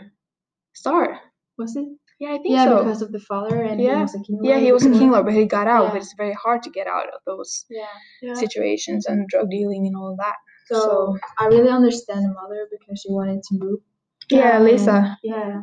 Starr. 0.73 1.19
was 1.57 1.75
it? 1.75 1.87
Yeah, 2.19 2.29
I 2.29 2.37
think 2.37 2.49
Yeah, 2.55 2.65
so. 2.65 2.77
because 2.83 3.01
of 3.01 3.11
the 3.11 3.19
father 3.19 3.61
and 3.61 3.79
Yeah. 3.81 3.95
he 3.97 4.01
was 4.03 4.15
a 4.15 4.19
king. 4.23 4.39
yeah, 4.43 4.59
he 4.59 4.71
was 4.71 4.85
a 4.85 4.91
king 4.91 5.09
lord, 5.11 5.25
but 5.25 5.33
he 5.33 5.45
got 5.45 5.67
out. 5.67 5.85
Yeah. 5.85 5.89
But 5.93 5.97
it's 6.01 6.13
very 6.13 6.33
hard 6.33 6.61
to 6.63 6.69
get 6.69 6.87
out 6.87 7.07
of 7.15 7.19
those 7.25 7.65
Yeah. 7.69 7.85
Yeah. 8.21 8.33
situations 8.35 9.05
and 9.07 9.27
drug 9.27 9.49
dealing 9.49 9.85
and 9.87 9.95
all 9.95 10.15
that. 10.17 10.35
So, 10.67 10.79
So- 10.79 11.17
I 11.39 11.47
really 11.47 11.69
understand 11.69 12.23
the 12.25 12.33
mother 12.33 12.67
because 12.71 12.99
she 13.01 13.11
wanted 13.11 13.41
to 13.43 13.57
move. 13.59 13.79
Yeah, 14.29 14.59
Lisa, 14.59 15.17
Yeah, 15.23 15.61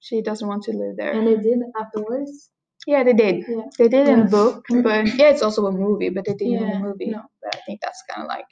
she 0.00 0.20
doesn't 0.20 0.46
want 0.46 0.64
to 0.64 0.72
live 0.72 0.96
there. 0.96 1.12
and 1.12 1.26
they 1.26 1.36
did 1.36 1.58
afterwards. 1.80 2.50
Yeah, 2.86 3.04
they 3.04 3.12
did. 3.12 3.44
Yeah. 3.48 3.62
They 3.78 3.88
did 3.88 4.08
in 4.08 4.18
Yeah. 4.18 4.24
the 4.24 4.30
book, 4.30 4.64
but 4.82 5.06
yeah, 5.18 5.28
it's 5.30 5.42
also 5.42 5.66
a 5.66 5.72
movie. 5.72 6.08
But 6.10 6.24
they 6.26 6.34
didn't 6.34 6.54
in 6.62 6.68
Yeah, 6.68 6.74
the 6.74 6.80
movie. 6.86 7.10
no. 7.10 7.22
But 7.42 7.56
I 7.56 7.60
think 7.66 7.80
that's 7.82 8.02
kind 8.10 8.22
of 8.24 8.28
like 8.28 8.46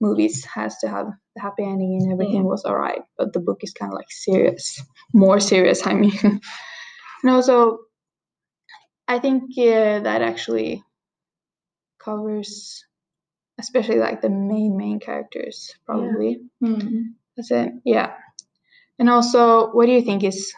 movies 0.00 0.44
has 0.44 0.76
to 0.78 0.88
have 0.88 1.06
the 1.34 1.40
happy 1.40 1.64
ending 1.64 1.98
and 2.02 2.12
everything 2.12 2.44
was 2.44 2.64
alright. 2.64 3.02
But 3.16 3.32
the 3.32 3.40
book 3.40 3.58
is 3.62 3.72
kind 3.72 3.92
of 3.92 3.96
like 3.96 4.10
serious, 4.10 4.80
more 5.14 5.40
serious. 5.40 5.86
I 5.86 5.94
mean, 5.94 6.40
no. 7.24 7.40
So 7.40 7.80
I 9.08 9.18
think 9.18 9.44
yeah, 9.56 10.00
that 10.00 10.22
actually 10.22 10.84
covers, 11.98 12.84
especially 13.58 13.98
like 13.98 14.20
the 14.22 14.30
main 14.30 14.76
main 14.76 15.00
characters. 15.00 15.74
Probably 15.86 16.40
Mm. 16.62 17.14
that's 17.36 17.50
it. 17.50 17.72
Yeah. 17.84 18.14
And 18.98 19.10
also, 19.10 19.70
what 19.72 19.86
do 19.86 19.92
you 19.92 20.02
think 20.02 20.24
is? 20.24 20.52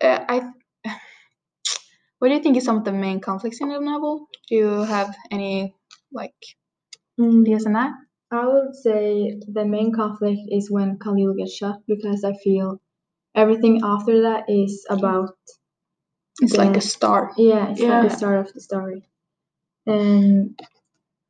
Uh, 0.00 0.24
I. 0.28 0.50
What 2.24 2.30
do 2.30 2.36
you 2.36 2.42
think 2.42 2.56
is 2.56 2.64
some 2.64 2.78
of 2.78 2.84
the 2.84 2.92
main 2.92 3.20
conflicts 3.20 3.60
in 3.60 3.68
the 3.68 3.78
novel? 3.78 4.30
Do 4.48 4.54
you 4.54 4.68
have 4.84 5.14
any 5.30 5.74
like 6.10 6.32
ideas 7.20 7.66
on 7.66 7.74
that? 7.74 7.92
I 8.30 8.46
would 8.46 8.74
say 8.74 9.38
the 9.46 9.66
main 9.66 9.92
conflict 9.92 10.40
is 10.48 10.70
when 10.70 10.98
Khalil 10.98 11.34
gets 11.34 11.52
shot 11.54 11.80
because 11.86 12.24
I 12.24 12.32
feel 12.32 12.80
everything 13.34 13.82
after 13.84 14.22
that 14.22 14.44
is 14.48 14.86
about 14.88 15.36
It's 16.40 16.56
like 16.56 16.78
a 16.78 16.80
star. 16.80 17.32
yeah, 17.36 17.72
it's 17.72 17.80
like 17.82 17.90
Yeah. 17.90 18.08
the 18.08 18.16
start 18.16 18.38
of 18.46 18.54
the 18.54 18.62
story. 18.62 19.02
and 19.86 20.58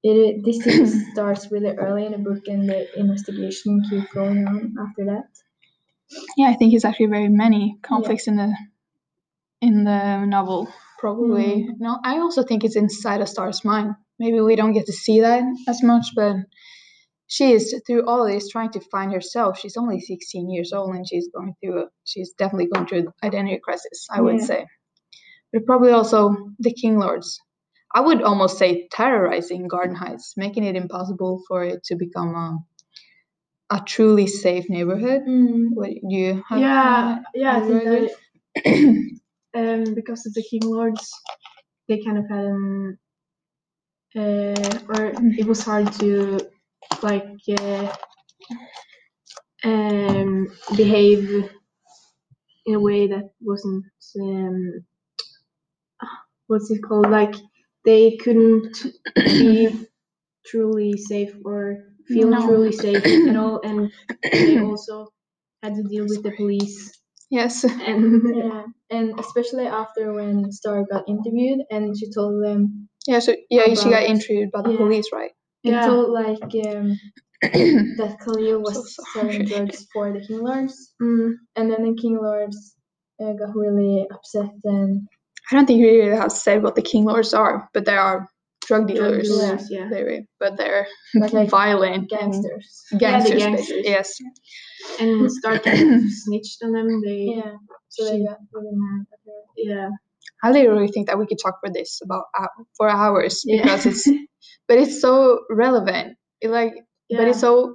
it 0.04 0.44
this 0.44 0.58
starts 1.12 1.50
really 1.50 1.74
early 1.76 2.06
in 2.06 2.12
the 2.12 2.18
book, 2.18 2.46
and 2.46 2.68
the 2.68 2.80
investigation 2.96 3.82
keeps 3.90 4.12
going 4.14 4.46
on 4.46 4.76
after 4.78 5.06
that. 5.06 5.26
Yeah, 6.36 6.50
I 6.50 6.54
think 6.54 6.72
it's 6.72 6.84
actually 6.84 7.06
very 7.18 7.30
many 7.44 7.78
conflicts 7.82 8.28
in 8.28 8.36
the 8.36 8.54
in 9.64 9.84
the 9.84 10.24
novel. 10.26 10.68
Probably. 10.98 11.66
No, 11.78 11.98
I 12.04 12.18
also 12.18 12.42
think 12.42 12.64
it's 12.64 12.76
inside 12.76 13.20
a 13.20 13.26
star's 13.26 13.64
mind. 13.64 13.94
Maybe 14.18 14.40
we 14.40 14.56
don't 14.56 14.72
get 14.72 14.86
to 14.86 14.92
see 14.92 15.20
that 15.20 15.42
as 15.68 15.82
much, 15.82 16.06
but 16.14 16.36
she 17.26 17.52
is 17.52 17.74
through 17.86 18.06
all 18.06 18.26
this 18.26 18.48
trying 18.48 18.70
to 18.72 18.80
find 18.80 19.12
herself. 19.12 19.58
She's 19.58 19.76
only 19.76 20.00
16 20.00 20.50
years 20.50 20.72
old 20.72 20.94
and 20.94 21.08
she's 21.08 21.28
going 21.34 21.54
through 21.60 21.82
a, 21.82 21.86
she's 22.04 22.32
definitely 22.38 22.68
going 22.72 22.86
through 22.86 22.98
an 23.00 23.08
identity 23.22 23.60
crisis, 23.62 24.06
I 24.10 24.20
would 24.20 24.38
Yeah. 24.40 24.46
say. 24.46 24.66
But 25.52 25.66
probably 25.66 25.92
also 25.92 26.36
the 26.58 26.72
King 26.72 26.98
Lords. 26.98 27.40
I 27.94 28.00
would 28.00 28.22
almost 28.22 28.58
say 28.58 28.88
terrorizing 28.90 29.68
Garden 29.68 29.96
Heights, 29.96 30.34
making 30.36 30.64
it 30.64 30.76
impossible 30.76 31.42
for 31.48 31.64
it 31.64 31.84
to 31.84 31.96
become 31.96 32.34
a, 32.34 32.58
a 33.76 33.80
truly 33.86 34.26
safe 34.26 34.68
neighborhood. 34.68 35.22
Mm. 35.28 35.68
What 35.74 35.90
do 35.90 36.00
you 36.02 36.42
have? 36.48 36.60
yeah, 36.60 37.18
yeah, 37.34 38.08
I 39.96 40.02
you 40.02 40.24
think 40.24 40.34
agree? 40.34 40.54
that 40.54 40.64
because 40.64 40.96
of 40.96 40.96
the 40.96 40.98
King 40.98 40.98
Lords, 41.04 41.10
they 41.88 42.02
kind 42.02 42.18
of 42.18 42.28
had 42.28 42.44
an, 42.44 42.98
uh, 44.16 44.78
or 44.88 45.12
it 45.38 45.46
was 45.46 45.62
hard 45.64 45.92
to 45.94 46.40
like 47.02 47.26
uh, 47.60 47.94
um, 49.64 50.48
behave 50.76 51.50
in 52.66 52.74
a 52.74 52.80
way 52.80 53.06
that 53.08 53.30
wasn't 53.40 53.84
um, 54.20 54.84
what's 56.46 56.70
it 56.70 56.80
called? 56.82 57.10
Like 57.10 57.34
they 57.84 58.16
couldn't 58.16 58.76
be 59.24 59.86
truly 60.46 60.96
safe 60.96 61.34
or 61.44 61.84
feel 62.08 62.30
No. 62.30 62.46
truly 62.46 62.72
safe 62.72 63.04
at 63.28 63.36
all, 63.36 63.60
and 63.64 63.92
they 64.32 64.58
also 64.58 65.08
had 65.62 65.74
to 65.76 65.82
deal 65.84 66.06
with 66.08 66.22
the 66.22 66.32
police 66.32 66.92
Yes. 67.30 67.64
and 67.64 68.22
Yeah, 68.36 68.64
and 68.94 69.06
especially 69.24 69.66
after 69.82 70.12
when 70.18 70.34
Starr 70.58 70.84
got 70.92 71.08
interviewed 71.14 71.60
and 71.70 71.82
she 71.98 72.06
told 72.18 72.34
them, 72.44 72.88
Yeah, 73.06 73.20
so 73.26 73.30
yeah, 73.50 73.66
she 73.74 73.90
got 73.96 74.04
interviewed 74.14 74.50
by 74.54 74.62
the 74.62 74.70
yeah. 74.72 74.82
police, 74.82 75.08
right? 75.18 75.32
it 75.64 75.70
Yeah. 75.72 75.86
told 75.88 76.08
like 76.22 76.44
um, 76.68 76.86
that 78.00 78.12
Khalil 78.24 78.60
was 78.68 78.78
So 78.94 79.02
selling 79.12 79.44
drugs 79.50 79.86
for 79.92 80.12
the 80.14 80.20
King 80.26 80.40
Lords, 80.48 80.76
Mm, 81.02 81.30
and 81.56 81.64
then 81.70 81.82
the 81.88 81.94
King 82.02 82.16
Lords 82.26 82.58
uh, 83.20 83.32
got 83.40 83.52
really 83.64 84.06
upset 84.16 84.50
and 84.64 85.08
I 85.50 85.56
don't 85.56 85.66
think 85.66 85.80
we 85.82 85.90
really 86.00 86.16
have 86.16 86.32
said 86.32 86.62
what 86.62 86.74
the 86.74 86.82
King 86.90 87.04
Lords 87.04 87.34
are, 87.34 87.68
but 87.74 87.84
they 87.84 87.96
are 88.06 88.18
drug 88.66 88.88
dealers. 88.88 89.28
Drug 89.28 89.40
dealers, 89.40 89.64
yeah. 89.70 89.88
They, 89.92 90.26
but 90.40 90.56
they're 90.56 90.86
but 91.20 91.32
like 91.34 91.50
violent 91.50 92.08
gangsters. 92.08 92.66
and 92.90 93.00
Yeah, 93.02 93.20
the 93.22 93.28
gangsters, 93.30 93.68
gangsters. 93.68 93.84
Yes. 93.94 94.08
and 95.00 95.30
Starr 95.30 95.58
kind 95.58 96.10
snitched 96.22 96.62
on 96.64 96.72
them. 96.72 96.88
They 97.04 97.20
Yeah, 97.36 97.52
so 97.96 98.10
She- 98.10 98.24
got 98.24 98.38
really 98.52 98.72
mad 98.72 99.06
at 99.12 99.18
her. 99.26 99.40
yeah 99.56 99.90
I 100.42 100.50
literally 100.50 100.88
think 100.88 101.06
that 101.08 101.18
we 101.18 101.26
could 101.26 101.38
talk 101.42 101.56
for 101.60 101.70
this 101.72 102.00
about 102.02 102.24
hou- 102.34 102.66
for 102.76 102.88
hours 102.88 103.42
Yeah. 103.44 103.62
because 103.62 103.86
it's, 103.86 104.04
but 104.68 104.76
it's 104.78 105.00
so 105.00 105.40
relevant. 105.50 106.16
It 106.42 106.48
like, 106.50 106.74
but 107.10 107.28
it's 107.28 107.40
so 107.40 107.72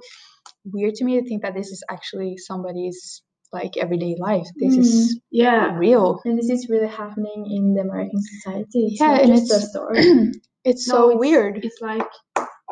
weird 0.64 0.94
to 0.96 1.04
me 1.04 1.20
to 1.20 1.26
think 1.28 1.42
that 1.42 1.54
this 1.54 1.68
is 1.70 1.82
actually 1.90 2.36
somebody's 2.36 3.22
like 3.52 3.76
everyday 3.76 4.14
life. 4.18 4.46
This 4.56 4.76
Mm. 4.76 4.80
is 4.80 5.20
yeah 5.30 5.74
real. 5.76 6.20
And 6.24 6.38
this 6.38 6.50
is 6.50 6.68
really 6.68 6.86
happening 7.02 7.40
in 7.50 7.74
the 7.74 7.80
American 7.82 8.20
society. 8.34 8.80
It's 8.86 9.00
Yeah, 9.00 9.12
not 9.14 9.20
and 9.22 9.30
just 9.36 9.50
a 9.50 9.60
story. 9.60 9.98
it's 10.64 10.86
No, 10.88 10.94
so 10.94 10.98
it's- 11.10 11.20
weird. 11.24 11.64
It's 11.64 11.80
like 11.80 12.06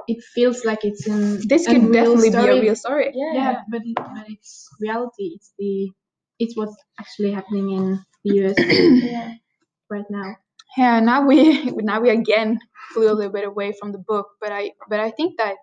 it 0.07 0.23
feels 0.35 0.65
like 0.65 0.85
it's 0.85 1.07
in 1.07 1.41
This 1.49 1.67
could 1.67 1.83
real 1.83 1.93
definitely 1.93 2.31
be 2.31 2.37
a 2.37 2.61
real 2.67 2.77
story. 2.77 3.11
Yeah, 3.15 3.63
but 3.69 3.83
it, 3.85 3.97
but 3.97 4.27
it's 4.29 4.69
reality. 4.81 5.27
It's 5.37 5.53
the 5.59 5.91
it's 6.39 6.57
what's 6.57 6.77
actually 7.01 7.33
happening 7.33 7.71
in 7.73 8.05
the 8.25 8.35
US 8.47 8.55
yeah. 8.59 9.35
right 9.91 10.05
now. 10.11 10.37
Yeah, 10.77 11.01
now 11.01 11.27
we 11.27 11.65
now 11.91 12.01
we 12.01 12.11
again 12.11 12.59
flew 12.93 13.11
a 13.11 13.15
little 13.15 13.33
bit 13.33 13.47
away 13.47 13.73
from 13.79 13.93
the 13.93 13.99
book, 13.99 14.27
but 14.41 14.53
I 14.53 14.73
but 14.89 15.01
I 15.01 15.11
think 15.11 15.39
that 15.39 15.57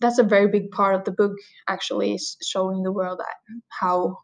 that's 0.00 0.18
a 0.18 0.22
very 0.24 0.48
big 0.48 0.70
part 0.70 0.94
of 0.94 1.04
the 1.04 1.12
book 1.12 1.32
actually 1.68 2.14
is 2.14 2.36
showing 2.42 2.82
the 2.82 2.92
world 2.92 3.18
that 3.20 3.36
how 3.80 4.18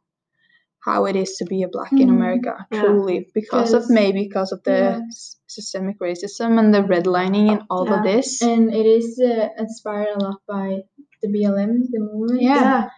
how 0.85 1.05
it 1.05 1.14
is 1.14 1.37
to 1.37 1.44
be 1.44 1.62
a 1.62 1.68
black 1.68 1.92
in 1.92 2.09
Mhm. 2.09 2.16
America 2.16 2.66
Yeah. 2.72 2.83
truly 2.83 3.31
because 3.35 3.72
of 3.74 3.83
Because- 3.83 3.90
maybe 3.90 4.22
because 4.29 4.50
of 4.53 4.62
the 4.64 4.79
yeah. 4.81 5.00
systemic 5.46 5.98
racism 6.00 6.59
and 6.59 6.72
the 6.74 6.83
redlining 6.83 7.50
and 7.53 7.62
all 7.70 7.87
of 7.92 8.03
this. 8.03 8.40
And 8.42 8.72
it 8.74 8.87
is 8.87 9.20
uh, 9.20 9.48
inspired 9.59 10.09
a 10.16 10.18
lot 10.24 10.40
by 10.48 10.81
the 11.22 11.29
BLM, 11.29 11.72
the 11.90 12.00
movement. 12.00 12.40
Yeah. 12.42 12.88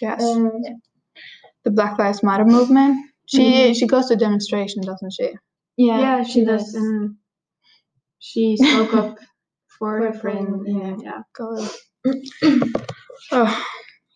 yes, 0.00 0.22
Um, 0.22 0.50
the 1.68 1.74
Black 1.74 1.98
Lives 1.98 2.22
Matter 2.22 2.46
movement. 2.46 2.96
She 3.26 3.42
Mhm. 3.42 3.76
she 3.76 3.86
goes 3.86 4.06
to 4.08 4.16
demonstration, 4.16 4.82
doesn't 4.82 5.12
she? 5.12 5.28
yeah, 5.76 6.00
Yeah, 6.00 6.22
she 6.24 6.44
does, 6.44 6.74
and 6.74 7.16
she 8.18 8.56
spoke 8.56 8.94
up 8.94 9.18
for 9.78 9.98
For 9.98 10.06
her 10.06 10.12
friend. 10.14 10.48
friend, 10.66 10.66
Yeah, 10.66 10.96
yeah. 11.02 11.04
yeah. 11.08 11.22
God. 11.38 11.70
oh, 13.32 13.66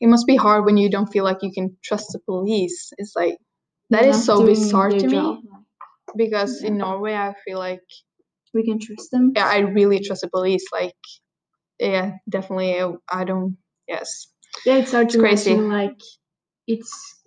it 0.01 0.09
must 0.09 0.27
be 0.27 0.37
hard 0.37 0.65
when 0.65 0.77
you 0.79 0.91
don't 0.91 1.13
feel 1.13 1.25
like 1.25 1.43
you 1.43 1.53
can 1.53 1.77
trust 1.85 2.09
the 2.13 2.21
police. 2.21 2.93
It's 2.99 3.15
like 3.17 3.37
that 3.91 4.03
They're 4.03 4.13
is 4.13 4.25
so 4.25 4.45
bizarre 4.47 4.91
their 4.91 5.01
to 5.01 5.09
me 5.09 5.13
job. 5.17 5.39
because 6.17 6.63
in 6.63 6.79
Norway 6.79 7.15
I 7.15 7.35
feel 7.45 7.59
like 7.59 7.83
We 8.55 8.65
can 8.65 8.79
trust 8.81 9.11
them. 9.13 9.33
yeah 9.37 9.47
I 9.47 9.59
really 9.61 10.01
trust 10.01 10.23
the 10.23 10.31
police. 10.31 10.65
Like 10.73 10.97
yeah, 11.81 12.13
definitely 12.29 12.79
uh, 12.81 12.93
I 13.11 13.25
don't. 13.25 13.57
Yes, 13.89 14.29
Yeah, 14.67 14.77
it's 14.79 14.93
hard 14.93 15.07
It's 15.07 15.15
to 15.17 15.21
crazy. 15.21 15.53
imagine 15.53 15.71
like 15.71 16.01
it's 16.67 17.22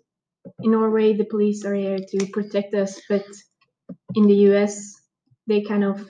in 0.59 0.71
Norway 0.71 1.13
the 1.13 1.25
police 1.25 1.65
are 1.65 1.75
here 1.75 1.97
to 1.97 2.25
protect 2.27 2.73
us, 2.73 2.99
but 3.09 3.25
in 4.15 4.27
the 4.27 4.35
US 4.51 4.93
they 5.47 5.61
kind 5.61 5.83
of 5.83 6.05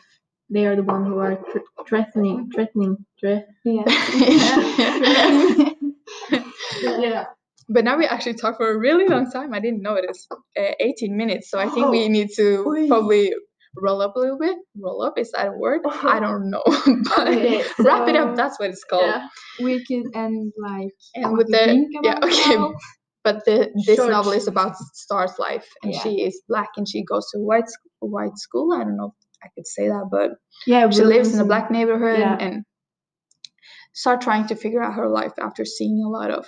they 0.49 0.65
are 0.65 0.75
the 0.75 0.83
one 0.83 1.05
who 1.05 1.19
are 1.19 1.35
thr 1.51 1.59
threatening 1.87 2.49
threatening 2.53 2.97
thre- 3.19 3.45
Yeah. 3.63 3.85
yeah 6.81 7.25
But 7.67 7.83
now 7.83 7.97
we 7.97 8.05
actually 8.05 8.35
talked 8.35 8.57
for 8.57 8.69
a 8.69 8.77
really 8.77 9.07
long 9.07 9.31
time. 9.31 9.51
I 9.53 9.59
didn't 9.59 9.81
notice. 9.81 10.27
Uh, 10.55 10.73
18 10.79 11.17
minutes. 11.17 11.49
So 11.49 11.57
I 11.57 11.67
think 11.69 11.89
we 11.89 12.05
Oh. 12.05 12.07
need 12.09 12.29
to 12.37 12.63
Oi. 12.67 12.87
probably 12.87 13.33
roll 13.75 14.01
up 14.05 14.15
a 14.15 14.19
little 14.19 14.37
bit. 14.37 14.55
Roll 14.77 15.01
up 15.01 15.17
is 15.17 15.31
that 15.31 15.47
a 15.47 15.51
word? 15.51 15.81
I 15.83 16.19
don't 16.19 16.51
know. 16.51 16.61
but 17.09 17.27
Okay, 17.27 17.63
wrap 17.79 18.07
it 18.07 18.15
up. 18.15 18.35
That's 18.35 18.59
what 18.59 18.69
it's 18.69 18.83
called. 18.83 19.09
yeah 19.09 19.27
we 19.59 19.83
could 19.87 20.13
end 20.13 20.53
like 20.61 20.93
and 21.15 21.35
with 21.37 21.47
the 21.49 21.57
think 21.57 21.89
yeah 22.03 22.19
okay 22.21 22.55
now. 22.55 22.73
But 23.25 23.43
the 23.45 23.57
this 23.87 23.97
Short. 23.97 24.11
novel 24.11 24.31
is 24.31 24.47
about 24.47 24.77
star's 24.93 25.35
life 25.47 25.67
and 25.83 25.91
Yeah. 25.93 26.01
she 26.03 26.11
is 26.27 26.41
black 26.47 26.69
and 26.77 26.87
she 26.87 27.03
goes 27.03 27.25
to 27.31 27.39
white 27.39 27.69
white 27.99 28.37
school. 28.37 28.71
I 28.73 28.83
don't 28.85 28.97
know 29.01 29.11
if 29.15 29.19
i 29.45 29.47
could 29.55 29.67
say 29.67 29.85
that 29.93 30.05
but 30.09 30.29
yeah 30.65 30.89
she 30.89 31.03
lives 31.03 31.33
in 31.33 31.39
a 31.41 31.49
black 31.51 31.69
neighborhood 31.77 32.19
Yeah. 32.19 32.37
and 32.45 32.63
start 33.93 34.21
trying 34.21 34.47
to 34.47 34.55
figure 34.55 34.81
out 34.85 34.93
her 34.99 35.09
life 35.09 35.33
after 35.47 35.65
seeing 35.65 35.97
a 36.03 36.09
lot 36.17 36.31
of 36.31 36.45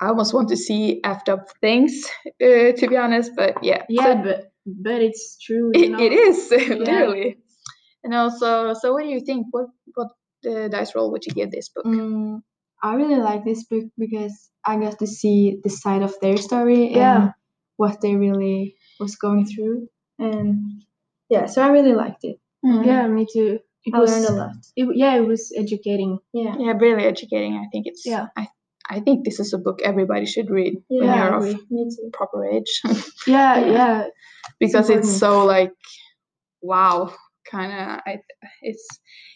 i 0.00 0.06
almost 0.08 0.34
want 0.34 0.48
to 0.50 0.56
see 0.66 1.00
effed 1.04 1.28
up 1.34 1.42
things 1.60 1.92
uh, 2.46 2.72
to 2.78 2.86
be 2.88 2.96
honest 2.96 3.30
but 3.36 3.52
yeah. 3.70 3.82
Yeah 3.88 4.04
so 4.04 4.22
but 4.26 4.38
but 4.66 5.00
it's 5.02 5.38
true 5.44 5.70
it, 5.74 5.90
it 6.06 6.12
is 6.12 6.38
literally. 6.50 7.38
And 8.04 8.14
also 8.14 8.74
so 8.74 8.92
what 8.92 9.02
do 9.04 9.08
you 9.16 9.20
think? 9.28 9.46
What 9.50 9.68
what 9.94 10.08
uh, 10.50 10.68
dice 10.68 10.94
roll 10.94 11.10
would 11.12 11.24
you 11.26 11.32
give 11.32 11.50
this 11.50 11.68
book? 11.74 11.86
Mm, 11.86 12.42
I 12.82 12.94
really 12.94 13.16
like 13.20 13.44
this 13.44 13.64
book 13.64 13.84
because 13.98 14.50
I 14.66 14.78
got 14.78 14.98
to 14.98 15.06
see 15.06 15.60
the 15.62 15.70
side 15.70 16.02
of 16.02 16.14
their 16.20 16.36
story 16.36 16.94
Yeah. 16.94 17.16
and 17.22 17.32
what 17.76 18.00
they 18.00 18.14
really 18.16 18.76
was 19.00 19.16
going 19.16 19.46
through, 19.46 19.88
and 20.18 20.82
yeah, 21.28 21.46
so 21.46 21.62
I 21.62 21.68
really 21.68 21.94
liked 21.94 22.24
it. 22.24 22.36
Mm. 22.64 22.86
yeah 22.86 23.06
me 23.06 23.26
too 23.30 23.58
it 23.84 23.92
I 23.94 23.98
was 23.98 24.10
learned 24.10 24.24
a 24.24 24.32
lot. 24.32 24.52
it, 24.74 24.86
yeah 24.96 25.16
it 25.16 25.26
was 25.28 25.52
educating 25.54 26.16
Yeah, 26.32 26.56
yeah 26.58 26.72
really 26.80 27.04
educating 27.04 27.52
i 27.60 27.68
think 27.70 27.84
it's 27.86 28.06
Yeah. 28.06 28.28
i 28.38 28.48
i 28.88 29.00
think 29.00 29.26
this 29.26 29.38
is 29.38 29.52
a 29.52 29.58
book 29.58 29.80
everybody 29.84 30.24
should 30.24 30.48
read 30.48 30.78
when 30.88 31.12
you're 31.12 31.34
of 31.36 31.44
agree. 31.44 31.60
me 31.68 31.84
too. 31.94 32.08
proper 32.14 32.40
age 32.48 32.80
yeah 33.26 33.58
Yeah. 33.60 33.66
yeah 33.78 34.04
because 34.58 34.88
it's, 34.88 35.20
important. 35.20 35.20
so 35.20 35.44
like 35.44 35.72
wow 36.62 37.12
kind 37.50 37.72
of 37.72 38.00
it's 38.62 38.86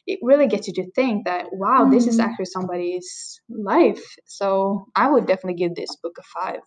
it 0.07 0.19
really 0.23 0.47
gets 0.47 0.67
you 0.69 0.75
to 0.75 0.91
think 0.93 1.25
that 1.27 1.47
wow 1.53 1.89
this 1.91 2.07
is 2.07 2.19
Mhm. 2.19 2.25
actually 2.25 2.47
somebody's 2.47 3.41
life. 3.49 4.05
So 4.27 4.87
i 4.97 5.09
would 5.11 5.27
definitely 5.27 5.55
give 5.59 5.75
this 5.75 5.95
book 6.03 6.17
a 6.19 6.23
five. 6.23 6.61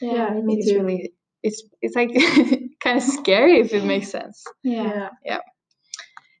Yeah, 0.00 0.30
me 0.34 0.42
me 0.42 0.54
it's 0.58 0.70
too. 0.70 0.78
really 0.78 1.12
it's 1.42 1.62
it's 1.82 1.96
like 1.96 2.10
kind 2.84 2.96
of 2.98 3.02
scary 3.02 3.60
if 3.60 3.72
it 3.72 3.84
makes 3.84 4.08
sense. 4.10 4.42
Yeah, 4.64 5.08
yeah. 5.24 5.40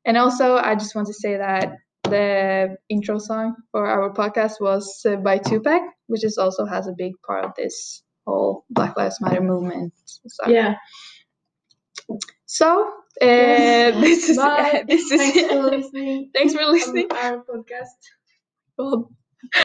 And 0.04 0.16
also, 0.16 0.56
I 0.56 0.74
just 0.76 0.94
want 0.94 1.08
to 1.08 1.14
say 1.14 1.36
that 1.36 1.72
the 2.04 2.76
intro 2.88 3.18
song 3.18 3.56
for 3.72 3.86
our 3.86 4.12
podcast 4.14 4.60
was 4.60 5.02
uh, 5.04 5.16
by 5.16 5.38
Tupac, 5.38 5.82
which 6.06 6.24
is 6.24 6.38
also 6.38 6.64
has 6.64 6.86
a 6.86 6.92
big 6.96 7.12
part 7.26 7.44
of 7.44 7.50
this 7.56 8.02
whole 8.24 8.64
Black 8.70 8.96
Lives 8.96 9.20
Matter 9.20 9.40
movement. 9.40 9.92
So, 10.06 10.48
yeah. 10.48 10.76
So 12.46 12.92
Uh, 13.20 13.26
this 14.00 14.28
is 14.28 14.36
Bye. 14.36 14.84
this 14.88 15.10
is 15.10 15.18
Thanks 15.18 15.40
for 15.48 15.62
listening. 15.62 16.30
Thanks 16.34 16.54
for 16.54 16.64
listening. 16.64 17.08
our 17.12 17.44
podcast. 17.44 17.98
Well, 18.76 19.10